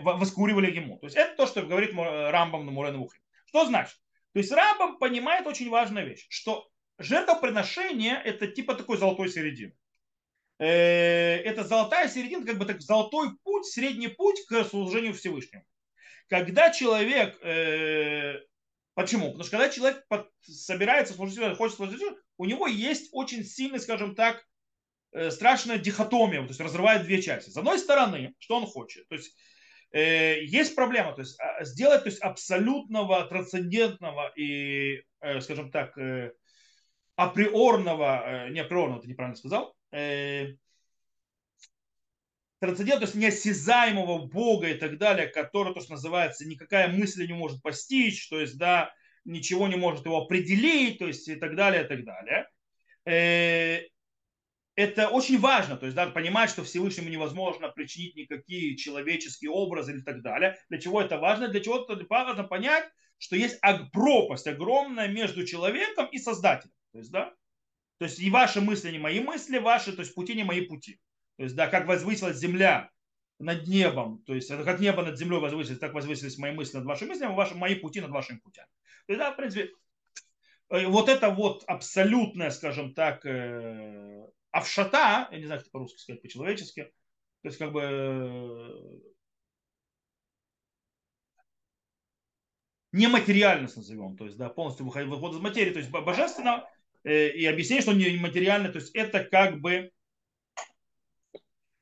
воскуривали 0.01 0.72
ему. 0.72 0.98
То 0.98 1.08
есть 1.08 1.18
это 1.18 1.36
то, 1.36 1.48
что 1.48 1.62
говорит 1.63 1.91
Рамбам 1.94 2.65
на 2.65 2.72
Мурен 2.72 3.08
Что 3.48 3.65
значит? 3.65 3.96
То 4.34 4.39
есть 4.39 4.51
Рамбам 4.51 4.98
понимает 4.98 5.46
очень 5.46 5.70
важную 5.70 6.08
вещь, 6.08 6.25
что 6.30 6.70
жертвоприношение 6.98 8.22
это 8.24 8.48
типа 8.48 8.75
такой 8.75 8.98
золотой 8.98 9.30
середины. 9.30 9.74
Э, 10.60 11.38
это 11.38 11.63
золотая 11.63 12.08
середина, 12.08 12.46
как 12.46 12.58
бы 12.58 12.65
так 12.65 12.82
золотой 12.82 13.38
путь, 13.44 13.65
средний 13.65 14.08
путь 14.08 14.46
к 14.48 14.63
служению 14.63 15.13
Всевышнему. 15.13 15.65
Когда 16.27 16.72
человек 16.72 17.38
э, 17.44 18.39
Почему? 18.94 19.27
Потому 19.27 19.44
что 19.44 19.51
когда 19.51 19.70
человек 19.70 20.06
собирается 20.41 21.13
служить, 21.13 21.58
хочет 21.58 21.77
служить, 21.77 22.01
у 22.38 22.46
него 22.46 22.68
есть 22.68 23.10
очень 23.13 23.46
сильный, 23.46 23.80
скажем 23.80 24.15
так, 24.15 24.46
э, 25.13 25.32
страшная 25.32 25.77
дихотомия, 25.77 26.41
то 26.41 26.50
есть 26.50 26.60
разрывает 26.60 27.03
две 27.03 27.22
части. 27.22 27.50
С 27.50 27.58
одной 27.58 27.80
стороны, 27.80 28.36
что 28.39 28.58
он 28.58 28.65
хочет? 28.65 29.08
То 29.08 29.15
есть 29.15 29.30
э, 29.30 29.34
есть 30.00 30.75
проблема, 30.75 31.13
то 31.13 31.21
есть 31.21 31.38
а, 31.39 31.63
сделать 31.63 32.03
то 32.03 32.10
есть, 32.10 32.21
абсолютного, 32.21 33.25
трансцендентного 33.25 34.31
и, 34.36 35.03
э, 35.19 35.41
скажем 35.41 35.69
так, 35.69 35.98
э, 35.98 36.31
априорного, 37.15 38.45
э, 38.48 38.50
не 38.51 38.62
априорного, 38.62 39.01
ты 39.01 39.10
неправильно 39.10 39.36
сказал, 39.36 39.75
э, 39.91 40.53
трансцендент, 42.60 43.00
то 43.01 43.05
есть 43.05 43.15
неосязаемого 43.15 44.27
Бога 44.27 44.69
и 44.69 44.75
так 44.75 44.98
далее, 44.98 45.27
который, 45.27 45.74
то, 45.74 45.81
что 45.81 45.91
называется, 45.93 46.48
никакая 46.48 46.88
мысль 46.88 47.27
не 47.27 47.33
может 47.33 47.62
постичь, 47.62 48.29
то 48.29 48.39
есть, 48.39 48.57
да, 48.57 48.93
ничего 49.25 49.67
не 49.67 49.75
может 49.75 50.05
его 50.05 50.21
определить, 50.21 51.00
то 51.00 51.07
есть, 51.07 51.27
и 51.27 51.36
так 51.36 51.55
далее, 51.55 51.83
и 51.83 51.88
так 51.88 52.05
далее. 52.05 52.48
Это 54.82 55.10
очень 55.10 55.40
важно, 55.40 55.78
то 55.78 55.86
есть, 55.86 55.96
да, 55.96 56.08
понимать, 56.08 56.50
что 56.50 56.64
Всевышнему 56.64 57.08
невозможно 57.08 57.70
причинить 57.70 58.16
никакие 58.16 58.76
человеческие 58.76 59.52
образы 59.52 59.96
и 59.96 60.02
так 60.02 60.24
далее. 60.24 60.58
Для 60.70 60.80
чего 60.80 61.00
это 61.00 61.20
важно? 61.20 61.50
Для 61.50 61.60
чего 61.60 61.84
это 61.84 62.04
важно 62.10 62.44
понять, 62.44 62.90
что 63.20 63.36
есть 63.36 63.60
пропасть 63.94 64.48
огромная 64.48 65.08
между 65.08 65.46
человеком 65.46 66.08
и 66.08 66.18
Создателем. 66.18 66.74
То 66.94 66.98
есть, 66.98 67.12
да, 67.12 67.32
то 68.00 68.06
есть 68.06 68.20
и 68.20 68.32
ваши 68.32 68.60
мысли 68.60 68.90
не 68.90 68.98
мои 68.98 69.20
мысли, 69.20 69.60
ваши, 69.60 69.94
то 69.94 70.02
есть 70.02 70.16
пути 70.16 70.34
не 70.34 70.44
мои 70.44 70.62
пути. 70.62 71.00
То 71.38 71.44
есть, 71.44 71.56
да, 71.56 71.68
как 71.68 71.86
возвысилась 71.86 72.38
земля 72.38 72.90
над 73.38 73.68
небом, 73.68 74.24
то 74.26 74.34
есть 74.34 74.50
как 74.50 74.80
небо 74.80 75.04
над 75.04 75.16
землей 75.16 75.40
возвысилось, 75.40 75.78
так 75.78 75.94
возвысились 75.94 76.40
мои 76.40 76.54
мысли 76.54 76.78
над 76.78 76.88
вашими 76.88 77.10
мыслями, 77.10 77.36
ваши, 77.36 77.54
мои 77.54 77.76
пути 77.76 78.02
над 78.02 78.10
вашими 78.10 78.40
путями. 78.40 78.70
То 79.06 79.14
есть, 79.14 79.20
да, 79.20 79.32
в 79.32 79.36
принципе, 79.36 79.70
э, 80.72 80.88
вот 80.88 81.08
это 81.08 81.30
вот 81.30 81.64
абсолютная, 81.68 82.50
скажем 82.50 82.96
так, 82.96 83.24
э, 83.28 84.26
авшата, 84.51 85.27
я 85.31 85.38
не 85.38 85.46
знаю, 85.46 85.62
как 85.62 85.72
по-русски 85.72 86.00
сказать, 86.00 86.22
по-человечески, 86.22 86.84
то 87.41 87.48
есть 87.48 87.58
как 87.58 87.72
бы 87.72 87.81
э, 87.81 89.00
нематериальность 92.91 93.77
назовем, 93.77 94.17
то 94.17 94.25
есть 94.25 94.38
да, 94.38 94.50
полностью 94.50 94.86
выход, 94.86 95.08
выход 95.08 95.34
из 95.34 95.39
материи, 95.39 95.72
то 95.72 95.79
есть 95.79 95.89
божественно, 95.91 96.67
э, 97.03 97.29
и 97.29 97.46
объяснение, 97.46 97.81
что 97.81 97.93
нематериально, 97.93 98.70
то 98.70 98.79
есть 98.79 98.96
это 98.96 99.24
как 99.24 99.60
бы 99.60 99.91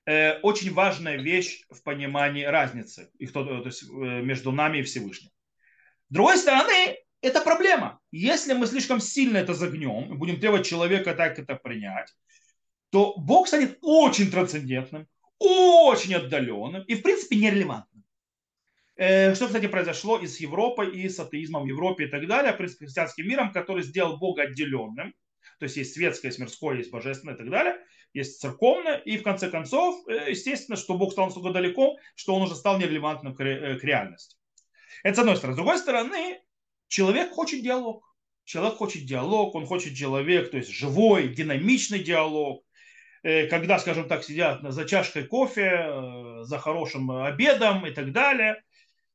Э, 0.09 0.39
очень 0.39 0.73
важная 0.73 1.17
вещь 1.17 1.65
в 1.69 1.83
понимании 1.83 2.43
разницы 2.43 3.11
их, 3.19 3.31
то, 3.31 3.43
то 3.45 3.67
есть, 3.67 3.83
э, 3.83 3.85
между 4.23 4.51
нами 4.51 4.79
и 4.79 4.81
Всевышним. 4.81 5.29
С 6.09 6.13
другой 6.13 6.38
стороны, 6.38 6.97
это 7.21 7.41
проблема. 7.41 7.99
Если 8.11 8.53
мы 8.53 8.65
слишком 8.65 8.99
сильно 8.99 9.38
это 9.38 9.53
загнем 9.53 10.11
и 10.11 10.17
будем 10.17 10.39
требовать 10.39 10.65
человека 10.65 11.13
так 11.13 11.38
это 11.38 11.53
принять, 11.53 12.11
то 12.91 13.15
Бог 13.17 13.48
станет 13.48 13.77
очень 13.81 14.31
трансцендентным, 14.31 15.08
очень 15.38 16.15
отдаленным 16.15 16.84
и, 16.84 16.96
в 16.96 17.01
принципе, 17.01 17.38
нерелевантным. 17.38 18.03
Э, 18.96 19.36
что, 19.36 19.48
кстати, 19.48 19.67
произошло 19.67 20.19
и 20.19 20.27
с 20.27 20.39
Европой, 20.39 20.96
и 20.96 21.08
с 21.08 21.19
атеизмом 21.19 21.63
в 21.63 21.67
Европе 21.67 22.05
и 22.05 22.08
так 22.08 22.27
далее, 22.27 22.53
принципе, 22.53 22.86
христианским 22.86 23.27
миром, 23.27 23.51
который 23.51 23.84
сделал 23.84 24.17
Бога 24.17 24.43
отделенным. 24.43 25.13
То 25.60 25.63
есть 25.63 25.77
есть 25.77 25.93
светское, 25.93 26.29
есть 26.29 26.39
мирское, 26.39 26.77
есть 26.77 26.91
божественное 26.91 27.36
и 27.36 27.38
так 27.38 27.50
далее 27.50 27.75
есть 28.13 28.41
церковное, 28.41 28.98
и 28.98 29.17
в 29.17 29.24
конце 29.24 29.50
концов, 29.50 30.08
э, 30.08 30.31
естественно, 30.31 30.77
что 30.77 30.98
Бог 30.98 31.12
стал 31.12 31.25
настолько 31.25 31.51
далеко, 31.51 31.98
что 32.15 32.36
он 32.36 32.43
уже 32.43 32.55
стал 32.55 32.79
нерелевантным 32.79 33.36
к 33.36 33.41
э, 33.41 33.77
реальности. 33.81 34.38
Это 35.03 35.17
с 35.17 35.19
одной 35.19 35.38
стороны. 35.38 35.53
С 35.53 35.58
другой 35.58 35.77
стороны, 35.77 36.41
человек 36.88 37.31
хочет 37.31 37.62
диалог. 37.62 38.03
Человек 38.46 38.77
хочет 38.77 39.05
диалог, 39.05 39.53
он 39.53 39.67
хочет 39.67 39.96
человек, 39.96 40.50
то 40.50 40.58
есть 40.58 40.72
живой, 40.72 41.27
динамичный 41.27 42.00
диалог. 42.00 42.65
Э, 43.23 43.47
когда, 43.47 43.79
скажем 43.79 44.07
так, 44.07 44.23
сидят 44.23 44.61
за 44.61 44.85
чашкой 44.85 45.25
кофе, 45.25 46.43
за 46.43 46.57
хорошим 46.59 47.11
обедом 47.11 47.85
и 47.85 47.91
так 47.91 48.11
далее. 48.11 48.63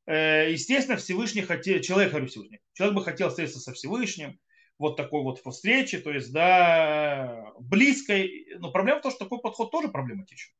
Естественно, 0.07 0.97
Всевышний 0.97 1.41
хотел, 1.41 1.81
человек, 1.81 2.11
говорю 2.11 2.27
Всевышний, 2.27 2.59
человек 2.73 2.95
бы 2.95 3.03
хотел 3.03 3.29
встретиться 3.29 3.59
со 3.59 3.73
Всевышним, 3.73 4.39
вот 4.77 4.97
такой 4.97 5.23
вот 5.23 5.39
встречи, 5.39 5.97
то 5.97 6.11
есть, 6.11 6.31
да, 6.31 7.53
близкой. 7.59 8.47
Но 8.59 8.71
проблема 8.71 8.99
в 8.99 9.03
том, 9.03 9.11
что 9.11 9.25
такой 9.25 9.39
подход 9.39 9.71
тоже 9.71 9.87
проблематичен. 9.87 10.53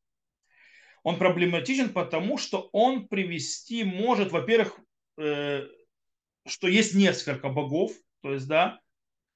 Он 1.03 1.17
проблематичен 1.17 1.89
потому, 1.89 2.37
что 2.37 2.69
он 2.71 3.07
привести 3.07 3.83
может, 3.83 4.31
во-первых, 4.31 4.79
э, 5.17 5.67
что 6.47 6.67
есть 6.67 6.95
несколько 6.95 7.49
богов, 7.49 7.91
то 8.21 8.33
есть, 8.33 8.47
да, 8.47 8.79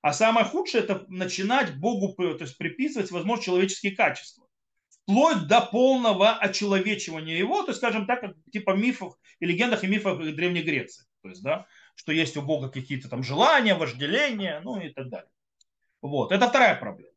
а 0.02 0.14
самое 0.14 0.46
худшее 0.46 0.84
это 0.84 1.06
начинать 1.10 1.78
Богу 1.78 2.14
то 2.14 2.38
есть, 2.40 2.58
приписывать, 2.58 3.12
возможно, 3.12 3.44
человеческие 3.44 3.96
качества. 3.96 4.46
Вплоть 5.04 5.48
до 5.48 5.62
полного 5.62 6.34
очеловечивания 6.34 7.38
его, 7.38 7.64
то 7.64 7.70
есть, 7.70 7.80
скажем 7.80 8.06
так, 8.06 8.24
типа 8.52 8.72
мифов 8.72 9.16
и 9.40 9.46
легендах 9.46 9.84
и 9.84 9.88
мифах 9.88 10.20
Древней 10.20 10.62
Греции. 10.62 11.06
То 11.24 11.30
есть, 11.30 11.42
да, 11.42 11.66
что 11.96 12.12
есть 12.12 12.38
у 12.38 12.42
Бога 12.42 12.70
какие-то 12.70 13.10
там 13.10 13.24
желания, 13.24 13.76
вожделения, 13.76 14.62
ну 14.64 14.80
и 14.80 14.90
так 14.90 15.10
далее. 15.10 15.30
Вот, 16.02 16.32
это 16.32 16.48
вторая 16.48 16.76
проблема. 16.76 17.12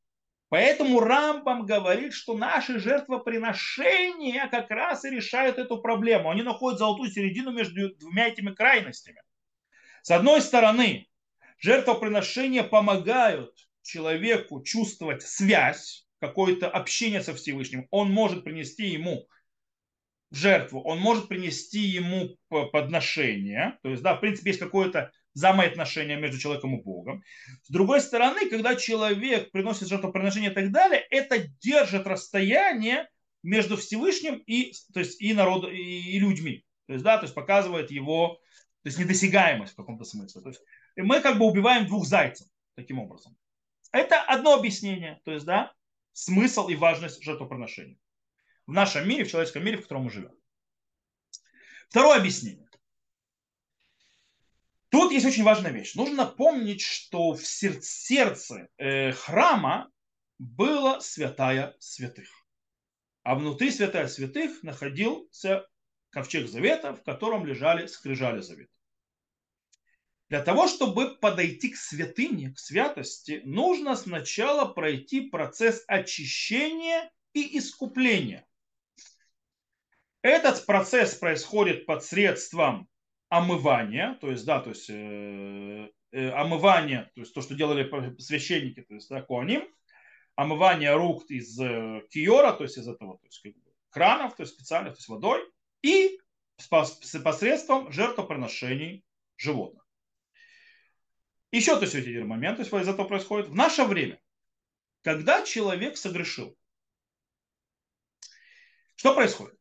Поэтому 0.49 1.01
Рамбам 1.01 1.65
говорит, 1.65 2.13
что 2.13 2.37
наши 2.37 2.79
жертвоприношения 2.79 4.49
как 4.49 4.71
раз 4.71 5.05
и 5.05 5.11
решают 5.11 5.57
эту 5.57 5.81
проблему. 5.81 6.31
Они 6.31 6.43
находят 6.43 6.79
золотую 6.79 7.11
середину 7.11 7.53
между 7.53 7.95
двумя 7.97 8.29
этими 8.29 8.51
крайностями. 8.51 9.23
С 10.03 10.11
одной 10.11 10.43
стороны, 10.43 11.09
жертвоприношения 11.63 12.65
помогают 12.65 13.55
человеку 13.83 14.63
чувствовать 14.63 15.23
связь, 15.23 16.07
какое-то 16.21 16.69
общение 16.69 17.21
со 17.23 17.35
Всевышним. 17.35 17.87
Он 17.91 18.11
может 18.11 18.45
принести 18.45 18.87
ему 18.87 19.27
жертву, 20.31 20.81
он 20.83 20.99
может 20.99 21.29
принести 21.29 21.81
ему 21.81 22.37
подношение. 22.49 23.79
То 23.83 23.91
есть, 23.91 24.03
да, 24.03 24.15
в 24.15 24.21
принципе, 24.21 24.51
есть 24.51 24.61
какое-то 24.61 25.11
взаимоотношение 25.35 26.17
между 26.17 26.39
человеком 26.39 26.79
и 26.79 26.83
Богом. 26.83 27.25
С 27.63 27.71
другой 27.71 28.01
стороны, 28.01 28.49
когда 28.49 28.77
человек 28.77 29.51
приносит 29.51 29.89
жертвоприношение 29.89 30.51
и 30.51 30.55
так 30.55 30.71
далее, 30.71 31.05
это 31.11 31.39
держит 31.61 32.07
расстояние 32.07 33.09
между 33.43 33.77
Всевышним 33.77 34.37
и, 34.47 34.73
то 34.93 35.01
есть, 35.01 35.21
и, 35.21 35.33
народ, 35.33 35.69
и, 35.73 36.17
и 36.17 36.19
людьми. 36.19 36.65
То 36.87 36.93
есть, 36.95 37.05
да, 37.05 37.19
то 37.19 37.25
есть 37.25 37.35
показывает 37.35 37.91
его 37.91 38.41
то 38.83 38.89
есть 38.89 38.99
недосягаемость 38.99 39.75
в 39.75 39.77
каком-то 39.77 40.05
смысле. 40.05 40.43
То 40.43 40.49
есть 40.49 40.61
мы 40.97 41.21
как 41.21 41.39
бы 41.39 41.47
убиваем 41.47 41.87
двух 41.87 42.07
зайцев 42.07 42.47
таким 42.75 42.99
образом. 42.99 43.37
Это 43.93 44.21
одно 44.23 44.55
объяснение, 44.55 45.21
то 45.25 45.33
есть, 45.33 45.45
да, 45.45 45.73
смысл 46.13 46.69
и 46.69 46.77
важность 46.77 47.23
жертвоприношения 47.23 47.99
в 48.67 48.73
нашем 48.73 49.09
мире, 49.09 49.25
в 49.25 49.31
человеческом 49.31 49.65
мире, 49.65 49.79
в 49.79 49.83
котором 49.83 50.05
мы 50.05 50.11
живем. 50.11 50.33
Второе 51.89 52.19
объяснение. 52.19 52.69
Тут 54.89 55.13
есть 55.13 55.27
очень 55.27 55.43
важная 55.43 55.71
вещь. 55.71 55.95
Нужно 55.95 56.27
помнить, 56.27 56.83
что 56.83 57.33
в 57.33 57.47
сердце 57.47 58.69
э, 58.77 59.13
храма 59.13 59.91
была 60.39 61.01
святая 61.01 61.75
святых. 61.79 62.29
А 63.23 63.35
внутри 63.35 63.71
святая 63.71 64.07
святых 64.09 64.63
находился 64.63 65.67
ковчег 66.11 66.49
завета, 66.49 66.95
в 66.95 67.03
котором 67.03 67.47
лежали 67.47 67.87
скрижали 67.87 68.41
завета. 68.41 68.73
Для 70.33 70.41
того, 70.41 70.67
чтобы 70.67 71.19
подойти 71.19 71.73
к 71.73 71.77
святыне, 71.77 72.53
к 72.53 72.59
святости, 72.59 73.43
нужно 73.45 73.95
сначала 73.97 74.65
пройти 74.65 75.29
процесс 75.29 75.85
очищения 75.87 77.13
и 77.35 77.59
искупления. 77.59 78.49
Этот 80.23 80.65
процесс 80.65 81.15
происходит 81.17 81.85
под 81.85 82.03
средством 82.03 82.89
омывания, 83.29 84.17
то 84.23 84.31
есть, 84.31 84.47
да, 84.47 84.61
то 84.61 84.71
есть 84.71 84.89
э, 84.89 85.91
э, 86.13 86.31
омывание, 86.31 87.11
то 87.15 87.21
есть 87.21 87.35
то, 87.35 87.43
что 87.43 87.55
делали 87.55 88.19
священники, 88.19 88.81
то 88.81 88.95
есть 88.95 89.11
да, 89.11 89.21
куаним, 89.21 89.69
омывание 90.35 90.95
рук 90.95 91.31
из 91.31 91.61
э, 91.61 92.05
киора, 92.09 92.53
то 92.53 92.65
есть 92.65 92.79
из 92.79 92.89
этого 92.89 93.19
то 93.19 93.27
есть, 93.27 93.43
как 93.43 93.53
бы, 93.53 93.71
кранов, 93.91 94.35
то 94.35 94.45
есть 94.45 94.55
специально, 94.55 94.89
то 94.93 94.97
есть 94.97 95.09
водой, 95.09 95.43
и 95.83 96.19
посредством 96.71 97.93
жертвоприношений 97.93 99.05
животных. 99.37 99.82
Еще 101.53 101.77
то 101.77 101.83
есть 101.83 101.95
один 101.95 102.27
момент, 102.27 102.57
то 102.57 102.63
есть 102.63 102.73
из 102.73 102.89
этого 102.89 103.07
происходит. 103.07 103.49
В 103.49 103.55
наше 103.55 103.85
время, 103.85 104.19
когда 105.03 105.43
человек 105.43 105.99
согрешил, 105.99 106.57
что 108.97 109.15
происходит? 109.15 109.59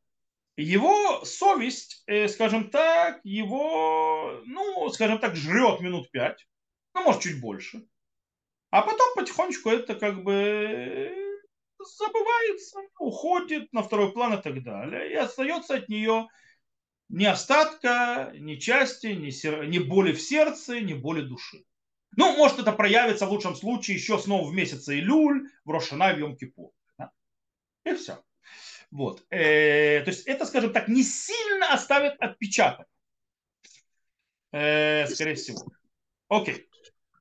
Его 0.55 1.25
совесть, 1.25 2.03
э, 2.07 2.29
скажем 2.29 2.69
так, 2.69 3.19
его, 3.23 4.41
ну, 4.45 4.89
скажем 4.89 5.19
так, 5.19 5.35
жрет 5.35 5.81
минут 5.81 6.09
пять, 6.11 6.47
ну, 6.93 7.03
может, 7.03 7.23
чуть 7.23 7.41
больше. 7.41 7.85
А 8.69 8.83
потом 8.83 9.13
потихонечку 9.15 9.69
это 9.69 9.95
как 9.95 10.23
бы 10.23 10.33
э, 10.33 11.39
забывается, 11.97 12.79
уходит 12.99 13.73
на 13.73 13.83
второй 13.83 14.13
план 14.13 14.35
и 14.35 14.41
так 14.41 14.63
далее. 14.63 15.11
И 15.11 15.15
остается 15.15 15.75
от 15.75 15.89
нее 15.89 16.27
ни 17.09 17.25
остатка, 17.25 18.31
ни 18.35 18.55
части, 18.55 19.07
ни, 19.07 19.29
сер... 19.29 19.65
ни 19.65 19.79
боли 19.79 20.13
в 20.13 20.21
сердце, 20.21 20.79
ни 20.79 20.93
боли 20.93 21.21
души. 21.21 21.65
Ну, 22.17 22.35
может, 22.35 22.59
это 22.59 22.71
проявится 22.71 23.25
в 23.25 23.31
лучшем 23.31 23.55
случае 23.55 23.97
еще 23.97 24.19
снова 24.19 24.47
в 24.47 24.53
месяце 24.53 24.99
Илюль, 24.99 25.49
в 25.63 25.71
Рошана, 25.71 26.13
в 26.13 26.17
Йом-Кипур. 26.17 26.71
Да? 26.97 27.11
И 27.85 27.95
все. 27.95 28.21
Вот. 28.91 29.25
Э, 29.29 30.01
то 30.01 30.11
есть 30.11 30.27
это, 30.27 30.45
скажем 30.45 30.73
так, 30.73 30.89
не 30.89 31.03
сильно 31.03 31.73
оставит 31.73 32.19
отпечаток. 32.19 32.87
Э, 34.51 35.07
скорее 35.07 35.35
всего. 35.35 35.65
Окей. 36.27 36.67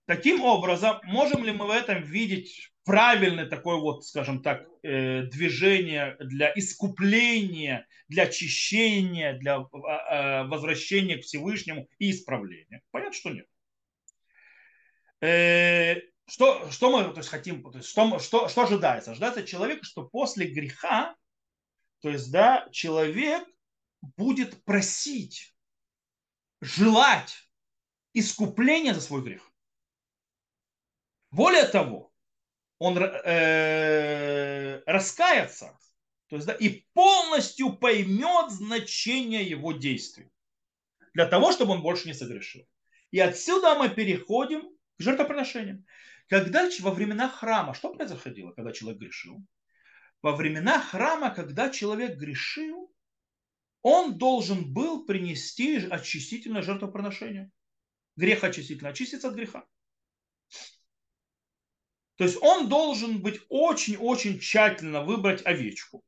Таким 0.07 0.43
образом, 0.43 0.99
можем 1.05 1.45
ли 1.45 1.53
мы 1.53 1.67
в 1.67 1.71
этом 1.71 2.03
видеть 2.03 2.73
правильное 2.85 3.47
такое 3.47 3.77
вот, 3.77 4.05
скажем 4.05 4.43
так, 4.43 4.67
э, 4.83 5.23
движение 5.23 6.17
для 6.19 6.53
искупления, 6.57 7.87
для 8.09 8.25
очищения, 8.25 9.35
для 9.39 9.59
а, 9.59 10.45
возвращения 10.45 11.19
к 11.19 11.23
Всевышнему 11.23 11.89
и 12.01 12.11
исправления? 12.11 12.83
Понятно, 12.91 13.15
что 13.15 13.31
нет. 13.31 13.47
Э, 15.21 15.97
что, 16.27 16.71
что 16.71 16.91
мы 16.91 17.13
то 17.13 17.19
есть, 17.19 17.29
хотим, 17.29 17.63
то 17.63 17.79
есть, 17.79 17.89
что, 17.89 18.19
что, 18.19 18.49
что 18.49 18.63
ожидается? 18.63 19.11
Ожидается 19.11 19.43
человека, 19.43 19.85
что 19.85 20.09
после 20.09 20.47
греха, 20.47 21.17
то 22.01 22.09
есть, 22.09 22.31
да, 22.31 22.69
человек 22.73 23.47
будет 24.17 24.65
просить, 24.65 25.55
желать 26.61 27.51
искупления 28.13 28.95
за 28.95 29.01
свой 29.01 29.23
грех. 29.23 29.51
Более 31.31 31.65
того, 31.65 32.13
он 32.79 32.97
э, 32.99 34.83
раскается, 34.87 35.79
то 36.29 36.37
есть, 36.37 36.47
да, 36.47 36.55
и 36.55 36.87
полностью 36.95 37.77
поймет 37.77 38.51
значение 38.51 39.43
его 39.43 39.73
действий, 39.73 40.31
для 41.13 41.27
того, 41.27 41.53
чтобы 41.53 41.73
он 41.73 41.83
больше 41.83 42.09
не 42.09 42.15
согрешил. 42.15 42.67
И 43.11 43.19
отсюда 43.19 43.75
мы 43.75 43.89
переходим 43.89 44.63
к 45.01 45.03
жертвоприношениям. 45.03 45.87
Когда 46.29 46.69
во 46.81 46.91
времена 46.91 47.29
храма, 47.29 47.73
что 47.73 47.93
происходило, 47.93 48.53
когда 48.53 48.71
человек 48.71 49.01
грешил? 49.01 49.43
Во 50.21 50.37
времена 50.37 50.79
храма, 50.79 51.31
когда 51.31 51.71
человек 51.71 52.19
грешил, 52.19 52.95
он 53.81 54.19
должен 54.19 54.75
был 54.75 55.07
принести 55.07 55.79
очистительное 55.79 56.61
жертвоприношение. 56.61 57.51
Грех 58.17 58.45
очистительно, 58.45 58.91
очиститься 58.91 59.29
от 59.29 59.35
греха. 59.35 59.65
То 62.17 62.25
есть 62.25 62.37
он 62.43 62.69
должен 62.69 63.23
быть 63.23 63.41
очень-очень 63.49 64.39
тщательно 64.39 65.03
выбрать 65.03 65.47
овечку 65.47 66.05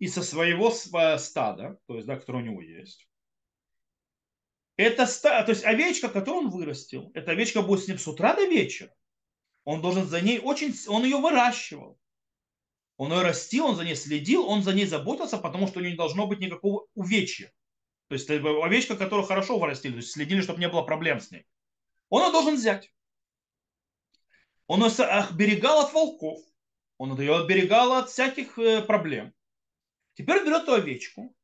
и 0.00 0.08
со 0.08 0.24
своего 0.24 0.72
стада, 0.72 1.78
то 1.86 1.94
есть, 1.94 2.08
да, 2.08 2.16
которое 2.18 2.38
у 2.42 2.46
него 2.46 2.60
есть. 2.60 3.08
Это 4.82 5.06
то 5.06 5.44
есть 5.48 5.64
овечка, 5.64 6.08
которую 6.08 6.46
он 6.46 6.50
вырастил, 6.50 7.12
эта 7.14 7.30
овечка 7.30 7.62
будет 7.62 7.84
с 7.84 7.88
ним 7.88 7.98
с 7.98 8.08
утра 8.08 8.34
до 8.34 8.46
вечера. 8.46 8.92
Он 9.64 9.80
должен 9.80 10.06
за 10.06 10.20
ней 10.20 10.40
очень, 10.40 10.74
он 10.88 11.04
ее 11.04 11.18
выращивал. 11.18 12.00
Он 12.96 13.12
ее 13.12 13.22
растил, 13.22 13.66
он 13.66 13.76
за 13.76 13.84
ней 13.84 13.94
следил, 13.94 14.44
он 14.48 14.62
за 14.62 14.72
ней 14.72 14.86
заботился, 14.86 15.38
потому 15.38 15.68
что 15.68 15.78
у 15.78 15.82
нее 15.82 15.92
не 15.92 15.96
должно 15.96 16.26
быть 16.26 16.40
никакого 16.40 16.86
увечья. 16.94 17.52
То 18.08 18.14
есть 18.14 18.28
овечка, 18.28 18.96
которую 18.96 19.26
хорошо 19.26 19.58
вырастили, 19.58 19.92
то 19.92 19.98
есть 19.98 20.10
следили, 20.10 20.40
чтобы 20.40 20.58
не 20.58 20.68
было 20.68 20.82
проблем 20.82 21.20
с 21.20 21.30
ней. 21.30 21.46
Он 22.08 22.26
ее 22.26 22.32
должен 22.32 22.56
взять. 22.56 22.92
Он 24.66 24.84
ее 24.84 25.04
оберегал 25.04 25.86
от 25.86 25.92
волков. 25.92 26.40
Он 26.98 27.18
ее 27.18 27.36
оберегал 27.36 27.92
от 27.94 28.10
всяких 28.10 28.58
э, 28.58 28.82
проблем. 28.82 29.32
Теперь 30.14 30.44
берет 30.44 30.64
эту 30.64 30.74
овечку, 30.74 31.34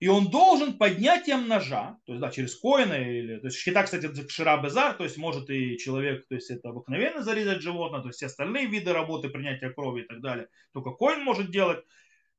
и 0.00 0.06
он 0.06 0.30
должен 0.30 0.78
поднятием 0.78 1.48
ножа, 1.48 1.98
то 2.04 2.12
есть 2.12 2.20
да, 2.20 2.30
через 2.30 2.54
коина, 2.54 2.94
или, 2.94 3.38
то 3.38 3.46
есть 3.46 3.58
шхита, 3.58 3.82
кстати, 3.82 4.06
это 4.06 4.28
шира 4.28 4.56
безар, 4.62 4.94
то 4.94 5.04
есть 5.04 5.16
может 5.16 5.50
и 5.50 5.76
человек, 5.76 6.26
то 6.28 6.36
есть 6.36 6.50
это 6.50 6.68
обыкновенно 6.68 7.22
зарезать 7.22 7.62
животное, 7.62 8.00
то 8.00 8.08
есть 8.08 8.18
все 8.18 8.26
остальные 8.26 8.66
виды 8.66 8.92
работы, 8.92 9.28
принятия 9.28 9.70
крови 9.70 10.02
и 10.02 10.06
так 10.06 10.20
далее, 10.20 10.48
только 10.72 10.92
коин 10.92 11.24
может 11.24 11.50
делать, 11.50 11.84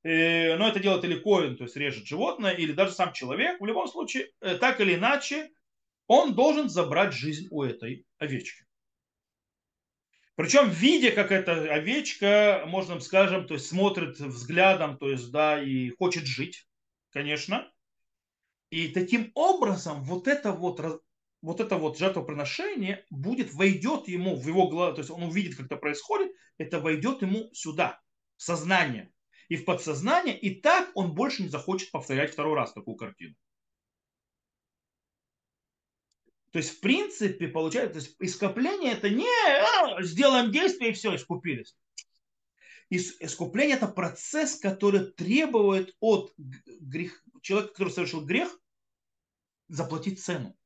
э, 0.03 0.55
но 0.55 0.69
это 0.69 0.79
делает 0.79 1.03
или 1.03 1.19
коин, 1.19 1.57
то 1.57 1.65
есть 1.65 1.75
режет 1.75 2.05
животное, 2.05 2.51
или 2.51 2.71
даже 2.71 2.93
сам 2.93 3.11
человек, 3.11 3.59
в 3.59 3.65
любом 3.65 3.87
случае, 3.87 4.29
э, 4.39 4.55
так 4.55 4.79
или 4.79 4.95
иначе, 4.95 5.49
он 6.07 6.35
должен 6.35 6.69
забрать 6.69 7.13
жизнь 7.13 7.47
у 7.51 7.63
этой 7.63 8.05
овечки. 8.19 8.63
Причем, 10.35 10.69
видя, 10.69 11.11
как 11.11 11.33
эта 11.33 11.51
овечка, 11.73 12.63
можно 12.65 12.97
скажем, 13.01 13.45
то 13.45 13.55
есть 13.55 13.67
смотрит 13.67 14.17
взглядом, 14.17 14.97
то 14.97 15.09
есть, 15.09 15.29
да, 15.31 15.61
и 15.61 15.89
хочет 15.89 16.25
жить, 16.25 16.68
конечно. 17.11 17.71
И 18.69 18.89
таким 18.89 19.31
образом 19.33 20.03
вот 20.03 20.27
это 20.27 20.51
вот, 20.51 21.03
вот 21.41 21.59
это 21.59 21.77
вот 21.77 21.97
жертвоприношение 21.97 23.05
будет, 23.09 23.53
войдет 23.53 24.07
ему 24.07 24.35
в 24.35 24.47
его 24.47 24.67
глаза, 24.67 24.93
то 24.93 24.99
есть 24.99 25.11
он 25.11 25.23
увидит, 25.23 25.55
как 25.55 25.65
это 25.67 25.77
происходит, 25.77 26.31
это 26.57 26.79
войдет 26.79 27.21
ему 27.21 27.49
сюда, 27.53 27.99
в 28.37 28.43
сознание 28.43 29.11
и 29.47 29.57
в 29.57 29.65
подсознание, 29.65 30.37
и 30.39 30.61
так 30.61 30.91
он 30.93 31.15
больше 31.15 31.41
не 31.41 31.49
захочет 31.49 31.91
повторять 31.91 32.31
второй 32.31 32.55
раз 32.55 32.71
такую 32.73 32.95
картину. 32.95 33.35
То 36.51 36.57
есть, 36.57 36.77
в 36.77 36.79
принципе, 36.79 37.47
получается, 37.47 37.93
то 37.93 37.99
есть 37.99 38.15
искупление 38.19 38.93
это 38.93 39.09
не 39.09 39.27
а, 39.27 40.01
сделаем 40.01 40.51
действие 40.51 40.91
и 40.91 40.93
все, 40.93 41.15
искупились. 41.15 41.75
Искупление 42.89 43.77
это 43.77 43.87
процесс, 43.87 44.55
который 44.55 45.11
требует 45.11 45.95
от 45.99 46.33
грех, 46.37 47.23
человека, 47.41 47.73
который 47.73 47.93
совершил 47.93 48.25
грех, 48.25 48.59
заплатить 49.67 50.23
цену. 50.23 50.57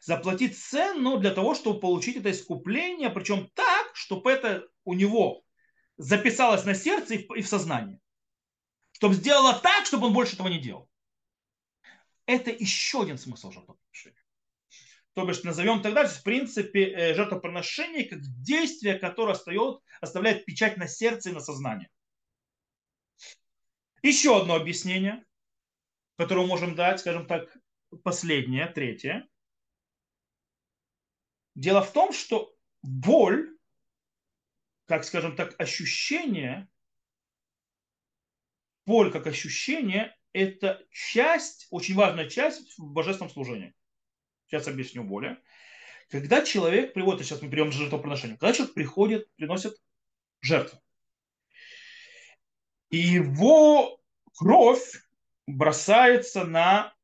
Заплатить 0.00 0.58
цену 0.58 1.18
для 1.18 1.30
того, 1.30 1.54
чтобы 1.54 1.78
получить 1.78 2.16
это 2.16 2.32
искупление, 2.32 3.08
причем 3.08 3.48
так, 3.54 3.94
чтобы 3.94 4.32
это 4.32 4.66
у 4.84 4.94
него 4.94 5.44
записалось 5.96 6.64
на 6.64 6.74
сердце 6.74 7.14
и 7.14 7.42
в 7.42 7.46
сознании. 7.46 8.00
Чтобы 8.92 9.14
сделало 9.14 9.54
так, 9.54 9.86
чтобы 9.86 10.08
он 10.08 10.12
больше 10.12 10.34
этого 10.34 10.48
не 10.48 10.60
делал. 10.60 10.90
Это 12.26 12.50
еще 12.50 13.02
один 13.02 13.16
смысл 13.16 13.52
жертвоприношения 13.52 14.23
то 15.14 15.24
бишь 15.24 15.44
назовем 15.44 15.80
тогда, 15.80 16.06
в 16.06 16.22
принципе, 16.22 16.90
э, 16.90 17.14
жертвоприношение 17.14 18.04
как 18.04 18.20
действие, 18.42 18.98
которое 18.98 19.32
остает, 19.32 19.80
оставляет 20.00 20.44
печать 20.44 20.76
на 20.76 20.88
сердце 20.88 21.30
и 21.30 21.32
на 21.32 21.40
сознании. 21.40 21.88
Еще 24.02 24.36
одно 24.36 24.56
объяснение, 24.56 25.24
которое 26.18 26.46
можем 26.46 26.74
дать, 26.74 27.00
скажем 27.00 27.26
так, 27.26 27.56
последнее, 28.02 28.66
третье. 28.66 29.28
Дело 31.54 31.80
в 31.80 31.92
том, 31.92 32.12
что 32.12 32.52
боль, 32.82 33.56
как, 34.86 35.04
скажем 35.04 35.36
так, 35.36 35.58
ощущение, 35.60 36.68
боль 38.84 39.12
как 39.12 39.28
ощущение, 39.28 40.14
это 40.32 40.84
часть, 40.90 41.68
очень 41.70 41.94
важная 41.94 42.28
часть 42.28 42.76
в 42.76 42.92
божественном 42.92 43.30
служении. 43.30 43.74
Сейчас 44.46 44.68
объясню 44.68 45.04
более. 45.04 45.38
Когда 46.10 46.44
человек 46.44 46.92
приводит, 46.92 47.26
сейчас 47.26 47.42
мы 47.42 47.48
берем 47.48 47.72
жертвоприношение, 47.72 48.36
когда 48.36 48.52
человек 48.52 48.74
приходит, 48.74 49.34
приносит 49.36 49.74
жертву, 50.40 50.78
и 52.90 52.98
его 52.98 53.98
кровь 54.36 55.02
бросается 55.46 56.44
на 56.44 56.94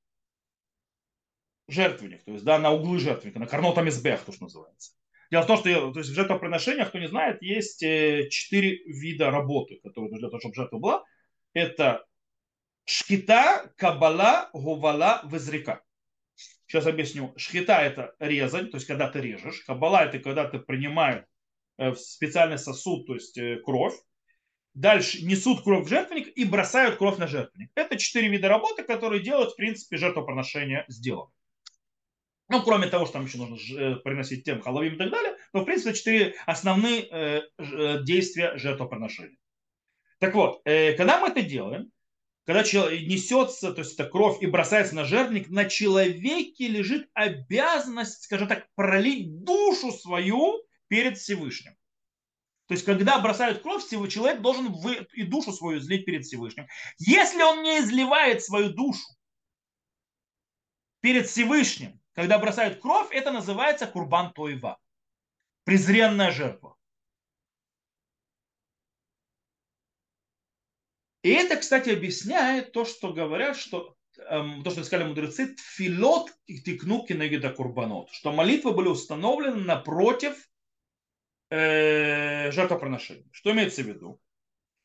жертвенник, 1.67 2.25
то 2.25 2.33
есть 2.33 2.45
да, 2.45 2.59
на 2.59 2.71
углы 2.71 2.99
жертвенника, 2.99 3.39
на 3.39 3.47
карнотам 3.47 3.89
избех, 3.89 4.23
то, 4.25 4.33
что 4.33 4.45
называется. 4.45 4.93
Дело 5.31 5.43
в 5.43 5.47
том, 5.47 5.57
что 5.59 5.93
то 5.93 5.99
есть 5.99 6.11
в 6.11 6.15
жертвоприношениях, 6.15 6.89
кто 6.89 6.99
не 6.99 7.09
знает, 7.09 7.41
есть 7.41 7.83
э, 7.83 8.29
четыре 8.31 8.83
вида 8.85 9.31
работы, 9.31 9.81
которые 9.83 10.11
нужны 10.11 10.19
для 10.19 10.29
того, 10.29 10.41
чтобы 10.41 10.55
жертва 10.57 10.79
была. 10.79 11.05
Это 11.53 12.05
шкита, 12.85 13.73
кабала, 13.77 14.51
гувала, 14.53 15.23
везрика. 15.31 15.83
Сейчас 16.71 16.87
объясню. 16.87 17.35
Шхита 17.37 17.81
это 17.81 18.15
резать, 18.21 18.71
то 18.71 18.77
есть 18.77 18.87
когда 18.87 19.11
ты 19.11 19.21
режешь. 19.21 19.63
Кабала 19.63 20.05
это 20.05 20.21
когда 20.21 20.49
ты 20.49 20.61
принимаешь 20.61 21.25
э, 21.79 21.91
в 21.91 21.97
специальный 21.99 22.59
сосуд, 22.59 23.09
то 23.09 23.15
есть 23.15 23.37
э, 23.39 23.57
кровь. 23.57 23.95
Дальше 24.75 25.25
несут 25.25 25.65
кровь 25.65 25.87
в 25.87 25.89
жертвенник 25.89 26.29
и 26.29 26.45
бросают 26.45 26.95
кровь 26.95 27.19
на 27.19 27.27
жертвенник. 27.27 27.73
Это 27.75 27.99
четыре 27.99 28.29
вида 28.29 28.47
работы, 28.47 28.85
которые 28.85 29.21
делают, 29.21 29.51
в 29.51 29.57
принципе, 29.57 29.97
жертвоприношение 29.97 30.85
сделано. 30.87 31.33
Ну, 32.49 32.63
кроме 32.63 32.87
того, 32.87 33.05
что 33.05 33.15
там 33.15 33.25
еще 33.25 33.39
нужно 33.39 33.57
э, 33.77 33.97
приносить 33.97 34.45
тем 34.45 34.61
халавим 34.61 34.95
и 34.95 34.99
так 34.99 35.11
далее, 35.11 35.37
но, 35.53 35.63
в 35.63 35.65
принципе, 35.65 35.93
четыре 35.93 36.35
основные 36.47 37.43
действия 38.05 38.57
жертвоприношения. 38.59 39.39
Так 40.21 40.37
вот, 40.37 40.63
когда 40.63 41.19
мы 41.19 41.31
это 41.31 41.43
делаем, 41.43 41.91
когда 42.47 42.63
несется, 42.63 43.73
то 43.73 43.81
есть 43.81 43.95
это 43.95 44.09
кровь 44.09 44.43
и 44.43 44.47
бросается 44.47 44.95
на 44.95 45.05
жертвенник, 45.05 45.51
на 45.51 45.67
человеке 45.67 46.69
лежит 46.69 47.09
обязанность, 47.15 48.25
скажем 48.25 48.49
так, 48.49 48.67
пролить 48.75 49.45
душу 49.45 49.93
свою 49.93 50.63
перед 50.89 51.19
Всевышним. 51.19 51.77
То 52.67 52.75
есть, 52.75 52.85
когда 52.85 53.19
бросают 53.19 53.63
кровь, 53.63 53.83
человек 53.89 54.41
должен 54.43 54.73
и 55.13 55.23
душу 55.25 55.53
свою 55.53 55.79
излить 55.79 56.05
перед 56.05 56.25
Всевышним. 56.25 56.69
Если 56.99 57.43
он 57.43 57.63
не 57.63 57.81
изливает 57.81 58.43
свою 58.43 58.71
душу 58.71 59.07
перед 61.01 61.29
Всевышним, 61.29 62.01
когда 62.15 62.39
бросают 62.39 62.81
кровь, 62.81 63.09
это 63.11 63.33
называется 63.33 63.87
курбан 63.87 64.33
тоева. 64.33 64.79
Презренная 65.65 66.31
жертва. 66.31 66.77
И 71.23 71.31
это, 71.31 71.57
кстати, 71.57 71.91
объясняет 71.91 72.73
то, 72.73 72.85
что 72.85 73.13
говорят, 73.13 73.57
что 73.57 73.95
эм, 74.29 74.63
то, 74.63 74.71
что 74.71 74.85
сказали 74.85 75.09
мудрецы, 75.09 75.55
тфилот 75.55 76.33
и 76.47 76.61
тикну 76.61 77.05
кинегида 77.05 77.51
курбанот, 77.51 78.11
что 78.11 78.33
молитвы 78.33 78.73
были 78.73 78.89
установлены 78.89 79.57
напротив 79.57 80.49
э, 81.51 82.51
жертвоприношения. 82.51 83.29
Что 83.33 83.53
имеется 83.53 83.83
в 83.83 83.87
виду? 83.87 84.21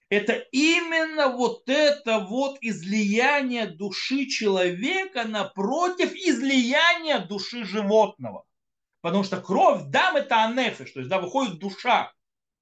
Это 0.09 0.33
именно 0.51 1.29
вот 1.29 1.67
это 1.67 2.19
вот 2.19 2.57
излияние 2.61 3.67
души 3.67 4.27
человека 4.27 5.23
напротив 5.23 6.13
излияния 6.13 7.19
души 7.19 7.63
животного. 7.63 8.45
Потому 9.01 9.23
что 9.23 9.41
кровь, 9.41 9.83
дам 9.87 10.15
это 10.15 10.43
анефиш, 10.43 10.91
то 10.91 10.99
есть 10.99 11.09
да, 11.09 11.19
выходит 11.19 11.59
душа. 11.59 12.13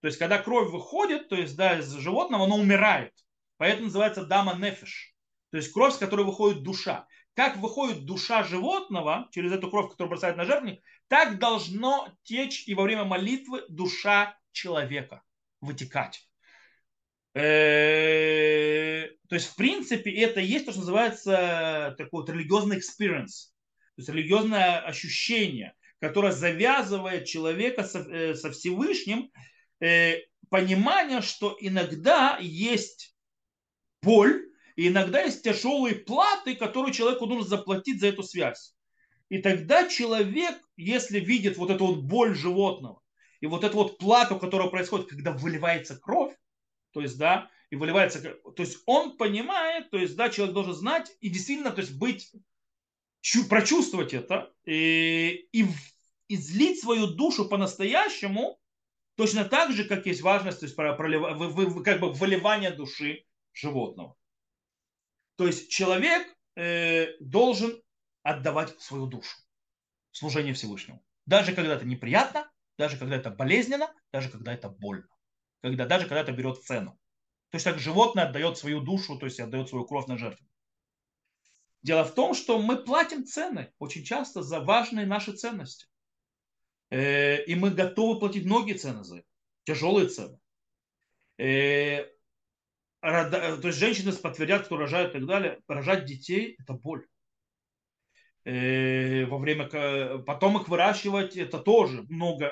То 0.02 0.08
есть 0.08 0.20
когда 0.20 0.38
кровь 0.38 0.72
выходит, 0.72 1.30
то 1.30 1.36
есть 1.36 1.56
да, 1.56 1.80
из 1.80 1.92
животного, 1.92 2.46
оно 2.46 2.58
умирает. 2.58 3.14
Поэтому 3.64 3.86
называется 3.86 4.26
дама 4.26 4.56
нефиш. 4.56 5.16
То 5.50 5.56
есть 5.56 5.72
кровь, 5.72 5.94
с 5.94 5.98
которой 5.98 6.26
выходит 6.26 6.64
душа. 6.64 7.08
Как 7.34 7.56
выходит 7.56 8.04
душа 8.04 8.44
животного 8.44 9.30
через 9.32 9.54
эту 9.54 9.70
кровь, 9.70 9.90
которую 9.90 10.10
бросает 10.10 10.36
на 10.36 10.44
жертвенник, 10.44 10.82
так 11.08 11.40
должно 11.40 12.10
течь 12.24 12.68
и 12.68 12.74
во 12.74 12.84
время 12.84 13.06
молитвы 13.06 13.64
душа 13.70 14.38
человека 14.52 15.24
вытекать. 15.62 16.28
Э, 17.36 19.08
то 19.30 19.36
есть, 19.36 19.48
в 19.48 19.56
принципе, 19.56 20.12
это 20.12 20.42
есть 20.42 20.66
то, 20.66 20.72
что 20.72 20.82
называется 20.82 21.96
такой 21.98 22.20
вот 22.24 22.30
религиозный 22.30 22.80
experience. 22.80 23.54
То 23.96 24.00
есть 24.00 24.10
религиозное 24.10 24.82
ощущение, 24.82 25.74
которое 26.00 26.34
завязывает 26.34 27.28
человека 27.28 27.86
со, 27.86 28.00
э, 28.00 28.36
со 28.36 28.52
Всевышним, 28.52 29.32
э, 29.80 30.18
понимание, 30.50 31.22
что 31.22 31.56
иногда 31.62 32.38
есть 32.42 33.13
боль, 34.04 34.50
и 34.76 34.88
иногда 34.88 35.22
есть 35.22 35.44
тяжелые 35.44 35.96
платы, 35.96 36.56
которые 36.56 36.94
человеку 36.94 37.26
нужно 37.26 37.48
заплатить 37.48 38.00
за 38.00 38.08
эту 38.08 38.24
связь. 38.24 38.76
И 39.30 39.40
тогда 39.40 39.88
человек, 39.88 40.56
если 40.76 41.20
видит 41.20 41.58
вот 41.58 41.70
эту 41.70 41.88
вот 41.88 42.04
боль 42.04 42.36
животного, 42.36 43.02
и 43.40 43.48
вот 43.48 43.64
эту 43.64 43.78
вот 43.78 43.98
плату, 43.98 44.38
которая 44.38 44.70
происходит, 44.70 45.08
когда 45.08 45.32
выливается 45.32 45.98
кровь, 45.98 46.36
то 46.92 47.02
есть, 47.02 47.18
да, 47.18 47.50
и 47.70 47.76
выливается, 47.76 48.22
то 48.22 48.64
есть 48.64 48.78
он 48.86 49.18
понимает, 49.18 49.90
то 49.90 49.98
есть, 49.98 50.16
да, 50.16 50.30
человек 50.30 50.54
должен 50.54 50.74
знать 50.74 51.12
и 51.20 51.30
действительно, 51.30 51.72
то 51.72 51.82
есть 51.82 51.98
быть, 51.98 52.32
прочувствовать 53.50 54.14
это 54.14 54.54
и, 54.66 55.48
и 55.52 55.66
излить 56.28 56.80
свою 56.82 57.08
душу 57.08 57.50
по-настоящему, 57.50 58.60
точно 59.16 59.46
так 59.46 59.72
же, 59.72 59.86
как 59.86 60.06
есть 60.06 60.22
важность, 60.22 60.60
то 60.60 60.66
есть 60.66 60.76
пролив, 60.76 61.84
как 61.84 62.00
бы 62.00 62.12
выливание 62.12 62.72
души 62.72 63.26
животного. 63.54 64.18
То 65.36 65.48
есть 65.48 65.70
человек 65.70 66.28
э, 66.56 67.18
должен 67.20 67.82
отдавать 68.22 68.80
свою 68.82 69.08
душу 69.08 69.38
в 70.12 70.18
служение 70.18 70.54
Всевышнему. 70.54 71.04
Даже 71.26 71.54
когда 71.54 71.76
это 71.76 71.86
неприятно, 71.86 72.52
даже 72.78 72.98
когда 72.98 73.16
это 73.16 73.30
болезненно, 73.30 73.94
даже 74.12 74.30
когда 74.30 74.54
это 74.54 74.70
больно. 74.70 75.08
Когда, 75.62 75.86
даже 75.86 76.08
когда 76.08 76.22
это 76.22 76.32
берет 76.32 76.64
цену. 76.64 77.00
То 77.50 77.56
есть 77.56 77.66
так 77.66 77.80
животное 77.80 78.26
отдает 78.26 78.58
свою 78.58 78.82
душу, 78.82 79.18
то 79.18 79.26
есть 79.26 79.40
отдает 79.40 79.70
свою 79.70 79.86
кровь 79.86 80.08
на 80.08 80.18
жертву. 80.18 80.46
Дело 81.82 82.04
в 82.04 82.14
том, 82.16 82.34
что 82.34 82.60
мы 82.60 82.78
платим 82.78 83.26
цены 83.26 83.74
очень 83.78 84.04
часто 84.04 84.42
за 84.42 84.60
важные 84.62 85.06
наши 85.06 85.34
ценности. 85.34 85.88
Э, 86.90 87.44
и 87.44 87.56
мы 87.56 87.72
готовы 87.72 88.20
платить 88.20 88.46
многие 88.46 88.74
цены 88.74 89.04
за 89.04 89.18
это. 89.18 89.28
Тяжелые 89.66 90.08
цены. 90.08 90.40
Э, 93.04 93.30
то 93.30 93.68
есть 93.68 93.80
женщины 93.80 94.14
подтвердят, 94.14 94.66
кто 94.66 94.78
рожает 94.78 95.10
и 95.10 95.20
так 95.20 95.28
далее, 95.28 95.60
рожать 95.68 96.06
детей– 96.06 96.56
это 96.60 96.74
боль. 96.74 97.06
Э, 98.46 99.26
во 99.26 99.38
время 99.38 99.68
потом 100.24 100.58
их 100.58 100.70
выращивать 100.70 101.38
это 101.38 101.60
тоже 101.60 102.04
много 102.10 102.52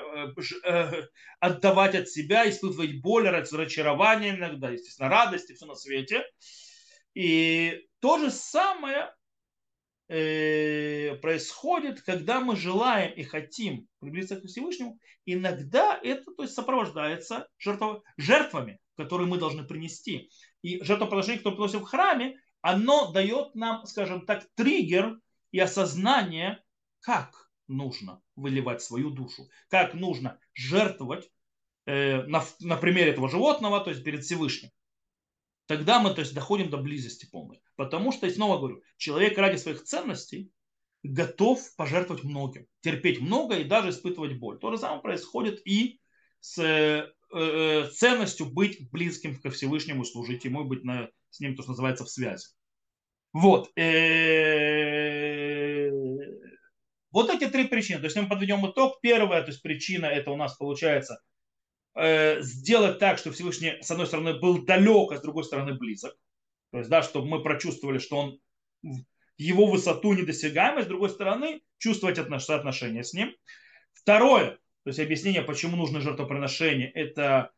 э, 0.64 1.02
отдавать 1.40 1.94
от 1.94 2.08
себя 2.08 2.48
испытывать 2.48 3.00
боль 3.00 3.28
разочарование 3.28 4.34
иногда 4.34 4.70
естественно 4.70 5.10
радость 5.10 5.50
и 5.50 5.54
все 5.54 5.66
на 5.66 5.74
свете 5.74 6.24
и 7.14 7.86
то 8.00 8.18
же 8.18 8.30
самое 8.30 9.14
происходит 11.20 12.02
когда 12.02 12.40
мы 12.40 12.56
желаем 12.56 13.12
и 13.14 13.22
хотим 13.22 13.86
приблизиться 13.98 14.40
к 14.40 14.46
Всевышнему 14.46 14.98
иногда 15.24 15.98
это 16.02 16.32
то 16.34 16.42
есть 16.42 16.54
сопровождается 16.54 17.48
жертвами 18.18 18.78
которые 18.96 19.28
мы 19.28 19.38
должны 19.38 19.64
принести. 19.64 20.30
И 20.62 20.82
жертвоприношение, 20.82 21.38
которое 21.38 21.56
приносим 21.56 21.80
в 21.80 21.84
храме, 21.84 22.38
оно 22.60 23.10
дает 23.12 23.54
нам, 23.54 23.84
скажем 23.86 24.26
так, 24.26 24.46
триггер 24.54 25.18
и 25.50 25.58
осознание, 25.58 26.62
как 27.00 27.50
нужно 27.68 28.20
выливать 28.36 28.82
свою 28.82 29.10
душу, 29.10 29.48
как 29.68 29.94
нужно 29.94 30.38
жертвовать 30.54 31.30
э, 31.86 32.22
на, 32.24 32.44
на 32.60 32.76
примере 32.76 33.10
этого 33.10 33.28
животного, 33.28 33.80
то 33.80 33.90
есть 33.90 34.04
перед 34.04 34.24
Всевышним. 34.24 34.70
Тогда 35.76 36.00
мы 36.00 36.14
то 36.14 36.20
есть, 36.20 36.34
доходим 36.34 36.70
до 36.70 36.78
близости 36.78 37.28
полной. 37.30 37.60
Потому 37.76 38.12
что, 38.12 38.26
и 38.26 38.30
снова 38.30 38.58
говорю, 38.58 38.82
человек 38.96 39.38
ради 39.38 39.56
своих 39.56 39.82
ценностей 39.84 40.50
готов 41.02 41.60
пожертвовать 41.76 42.24
многим, 42.24 42.66
терпеть 42.80 43.20
много 43.20 43.56
и 43.56 43.64
даже 43.64 43.90
испытывать 43.90 44.38
боль. 44.38 44.58
То 44.58 44.70
же 44.70 44.78
самое 44.78 45.00
происходит 45.00 45.60
и 45.66 46.00
с 46.40 47.12
Э, 47.34 47.88
ценностью 47.88 48.46
быть 48.46 48.90
близким 48.90 49.40
ко 49.40 49.50
Всевышнему, 49.50 50.04
служить 50.04 50.44
ему, 50.44 50.64
быть 50.64 50.84
на, 50.84 51.08
с 51.30 51.40
ним, 51.40 51.56
то, 51.56 51.62
что 51.62 51.70
называется, 51.70 52.04
в 52.04 52.10
связи. 52.10 52.48
Вот. 53.32 53.70
Э, 53.74 55.88
вот 57.10 57.30
эти 57.30 57.48
три 57.48 57.68
причины. 57.68 58.00
То 58.00 58.04
есть, 58.04 58.16
мы 58.16 58.28
подведем 58.28 58.70
итог. 58.70 59.00
Первая, 59.00 59.40
то 59.42 59.48
есть, 59.48 59.62
причина, 59.62 60.06
это 60.06 60.30
у 60.30 60.36
нас 60.36 60.58
получается 60.58 61.14
э, 61.14 61.16
сделать 61.94 62.98
так, 62.98 63.18
что 63.18 63.32
Всевышний, 63.32 63.78
с 63.82 63.90
одной 63.90 64.06
стороны, 64.06 64.38
был 64.38 64.64
далек, 64.64 65.12
а 65.12 65.16
с 65.16 65.22
другой 65.22 65.44
стороны, 65.44 65.74
близок. 65.74 66.16
То 66.70 66.78
есть, 66.78 66.88
да, 66.88 67.02
чтобы 67.02 67.28
мы 67.28 67.42
прочувствовали, 67.42 67.98
что 67.98 68.16
он 68.16 68.40
его 69.36 69.66
высоту 69.66 70.14
недосягаемость, 70.14 70.86
с 70.86 70.88
другой 70.88 71.10
стороны, 71.10 71.62
чувствовать 71.78 72.18
отношения 72.18 73.04
с 73.04 73.12
ним. 73.12 73.34
Второе, 73.92 74.58
то 74.84 74.88
есть 74.88 74.98
объяснение, 74.98 75.42
почему 75.42 75.76
нужно 75.76 76.00
жертвоприношение, 76.00 76.90
это 76.90 77.50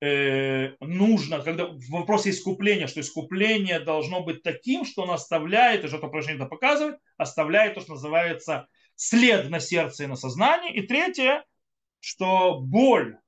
э, 0.00 0.74
нужно, 0.80 1.40
когда 1.40 1.66
в 1.66 1.88
вопросе 1.90 2.30
искупления, 2.30 2.86
что 2.86 3.00
искупление 3.00 3.80
должно 3.80 4.22
быть 4.22 4.42
таким, 4.42 4.84
что 4.84 5.04
оно 5.04 5.14
оставляет, 5.14 5.84
и 5.84 5.88
жертвоприношение 5.88 6.40
это 6.40 6.48
показывает, 6.48 6.98
оставляет 7.16 7.74
то, 7.74 7.80
что 7.80 7.92
называется 7.92 8.66
след 8.96 9.48
на 9.50 9.60
сердце 9.60 10.04
и 10.04 10.08
на 10.08 10.16
сознании. 10.16 10.74
И 10.74 10.86
третье, 10.86 11.44
что 12.00 12.60
боль 12.60 13.18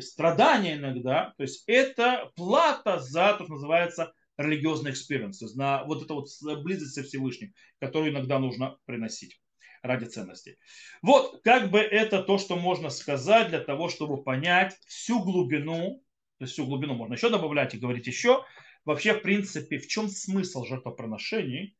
страдания 0.00 0.76
иногда, 0.76 1.34
то 1.36 1.42
есть 1.42 1.64
это 1.66 2.30
плата 2.36 2.98
за 3.00 3.34
то, 3.34 3.44
что 3.44 3.54
называется 3.54 4.12
религиозный 4.36 4.92
experience, 4.92 5.40
на 5.56 5.84
вот 5.84 6.04
это 6.04 6.14
вот 6.14 6.28
близость 6.62 6.94
со 6.94 7.02
Всевышним, 7.02 7.52
которую 7.80 8.12
иногда 8.12 8.38
нужно 8.38 8.76
приносить 8.84 9.40
ради 9.82 10.04
ценностей. 10.04 10.56
Вот 11.02 11.40
как 11.42 11.70
бы 11.70 11.78
это 11.80 12.22
то, 12.22 12.38
что 12.38 12.56
можно 12.56 12.90
сказать 12.90 13.48
для 13.48 13.60
того, 13.60 13.88
чтобы 13.88 14.22
понять 14.22 14.76
всю 14.86 15.22
глубину, 15.22 16.02
то 16.38 16.44
есть 16.44 16.52
всю 16.52 16.66
глубину 16.66 16.94
можно 16.94 17.14
еще 17.14 17.30
добавлять 17.30 17.74
и 17.74 17.78
говорить 17.78 18.06
еще, 18.06 18.44
вообще 18.84 19.14
в 19.14 19.22
принципе 19.22 19.78
в 19.78 19.88
чем 19.88 20.08
смысл 20.08 20.64
жертвоприношений 20.64 21.76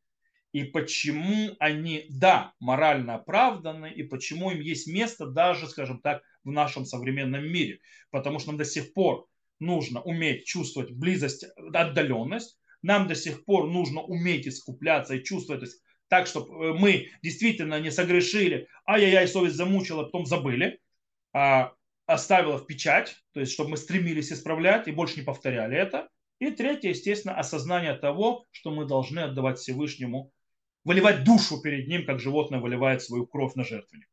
и 0.53 0.65
почему 0.65 1.55
они, 1.59 2.07
да, 2.09 2.53
морально 2.59 3.17
оправданы, 3.17 3.93
и 3.93 4.03
почему 4.03 4.51
им 4.51 4.61
есть 4.61 4.87
место 4.87 5.27
даже, 5.27 5.69
скажем 5.69 6.01
так, 6.01 6.23
в 6.45 6.51
нашем 6.51 6.85
современном 6.85 7.47
мире. 7.47 7.81
Потому 8.11 8.39
что 8.39 8.49
нам 8.49 8.59
до 8.59 8.65
сих 8.65 8.93
пор 8.95 9.27
нужно 9.61 10.01
уметь 10.01 10.45
чувствовать 10.45 10.93
близость, 10.93 11.45
отдаленность, 11.75 12.59
нам 12.83 13.09
до 13.09 13.15
сих 13.15 13.45
пор 13.45 13.69
нужно 13.69 14.01
уметь 14.01 14.47
искупляться 14.47 15.15
и 15.15 15.25
чувствовать, 15.25 15.61
то 15.61 15.67
есть 15.67 15.83
так, 16.09 16.27
чтобы 16.27 16.79
мы 16.79 17.09
действительно 17.23 17.81
не 17.81 17.91
согрешили, 17.91 18.69
ай-яй-яй, 18.87 19.29
совесть 19.29 19.57
замучила, 19.57 20.05
потом 20.05 20.27
забыли, 20.27 20.81
а 21.35 21.75
оставила 22.07 22.57
в 22.57 22.67
печать, 22.67 23.17
то 23.33 23.41
есть 23.41 23.53
чтобы 23.53 23.71
мы 23.71 23.77
стремились 23.77 24.33
исправлять 24.33 24.89
и 24.89 24.93
больше 24.93 25.19
не 25.19 25.25
повторяли 25.25 25.77
это. 25.77 26.09
И 26.39 26.51
третье, 26.51 26.91
естественно, 26.91 27.35
осознание 27.35 27.95
того, 27.95 28.47
что 28.53 28.71
мы 28.71 28.87
должны 28.87 29.21
отдавать 29.21 29.59
Всевышнему, 29.59 30.33
выливать 30.85 31.25
душу 31.25 31.61
перед 31.61 31.89
ним, 31.89 32.07
как 32.07 32.21
животное 32.21 32.61
выливает 32.61 33.03
свою 33.03 33.27
кровь 33.27 33.55
на 33.55 33.65
жертвенник. 33.65 34.09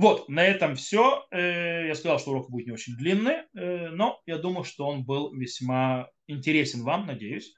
Вот, 0.00 0.30
на 0.30 0.42
этом 0.42 0.76
все. 0.76 1.26
Э, 1.30 1.88
я 1.88 1.94
сказал, 1.94 2.18
что 2.18 2.30
урок 2.30 2.50
будет 2.50 2.64
не 2.64 2.72
очень 2.72 2.96
длинный, 2.96 3.42
э, 3.54 3.90
но 3.90 4.18
я 4.24 4.38
думаю, 4.38 4.64
что 4.64 4.86
он 4.86 5.04
был 5.04 5.30
весьма 5.34 6.08
интересен 6.26 6.84
вам, 6.84 7.06
надеюсь, 7.06 7.52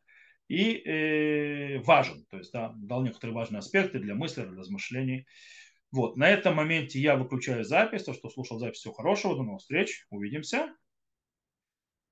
и 0.49 0.75
э, 0.75 1.79
важен. 1.85 2.27
То 2.31 2.39
есть, 2.39 2.53
да, 2.53 2.73
дал 2.75 3.05
некоторые 3.05 3.37
важные 3.37 3.61
аспекты 3.61 4.01
для 4.01 4.17
мыслей, 4.17 4.47
для 4.47 4.59
размышлений. 4.59 5.25
Вот, 5.93 6.17
на 6.17 6.29
этом 6.29 6.57
моменте 6.57 6.99
я 6.99 7.15
выключаю 7.15 7.65
запись, 7.65 8.03
то, 8.03 8.13
что 8.13 8.29
слушал 8.29 8.59
запись, 8.59 8.79
всего 8.79 8.93
хорошего, 8.93 9.37
до 9.37 9.45
новых 9.45 9.61
встреч, 9.61 10.05
увидимся. 10.11 10.75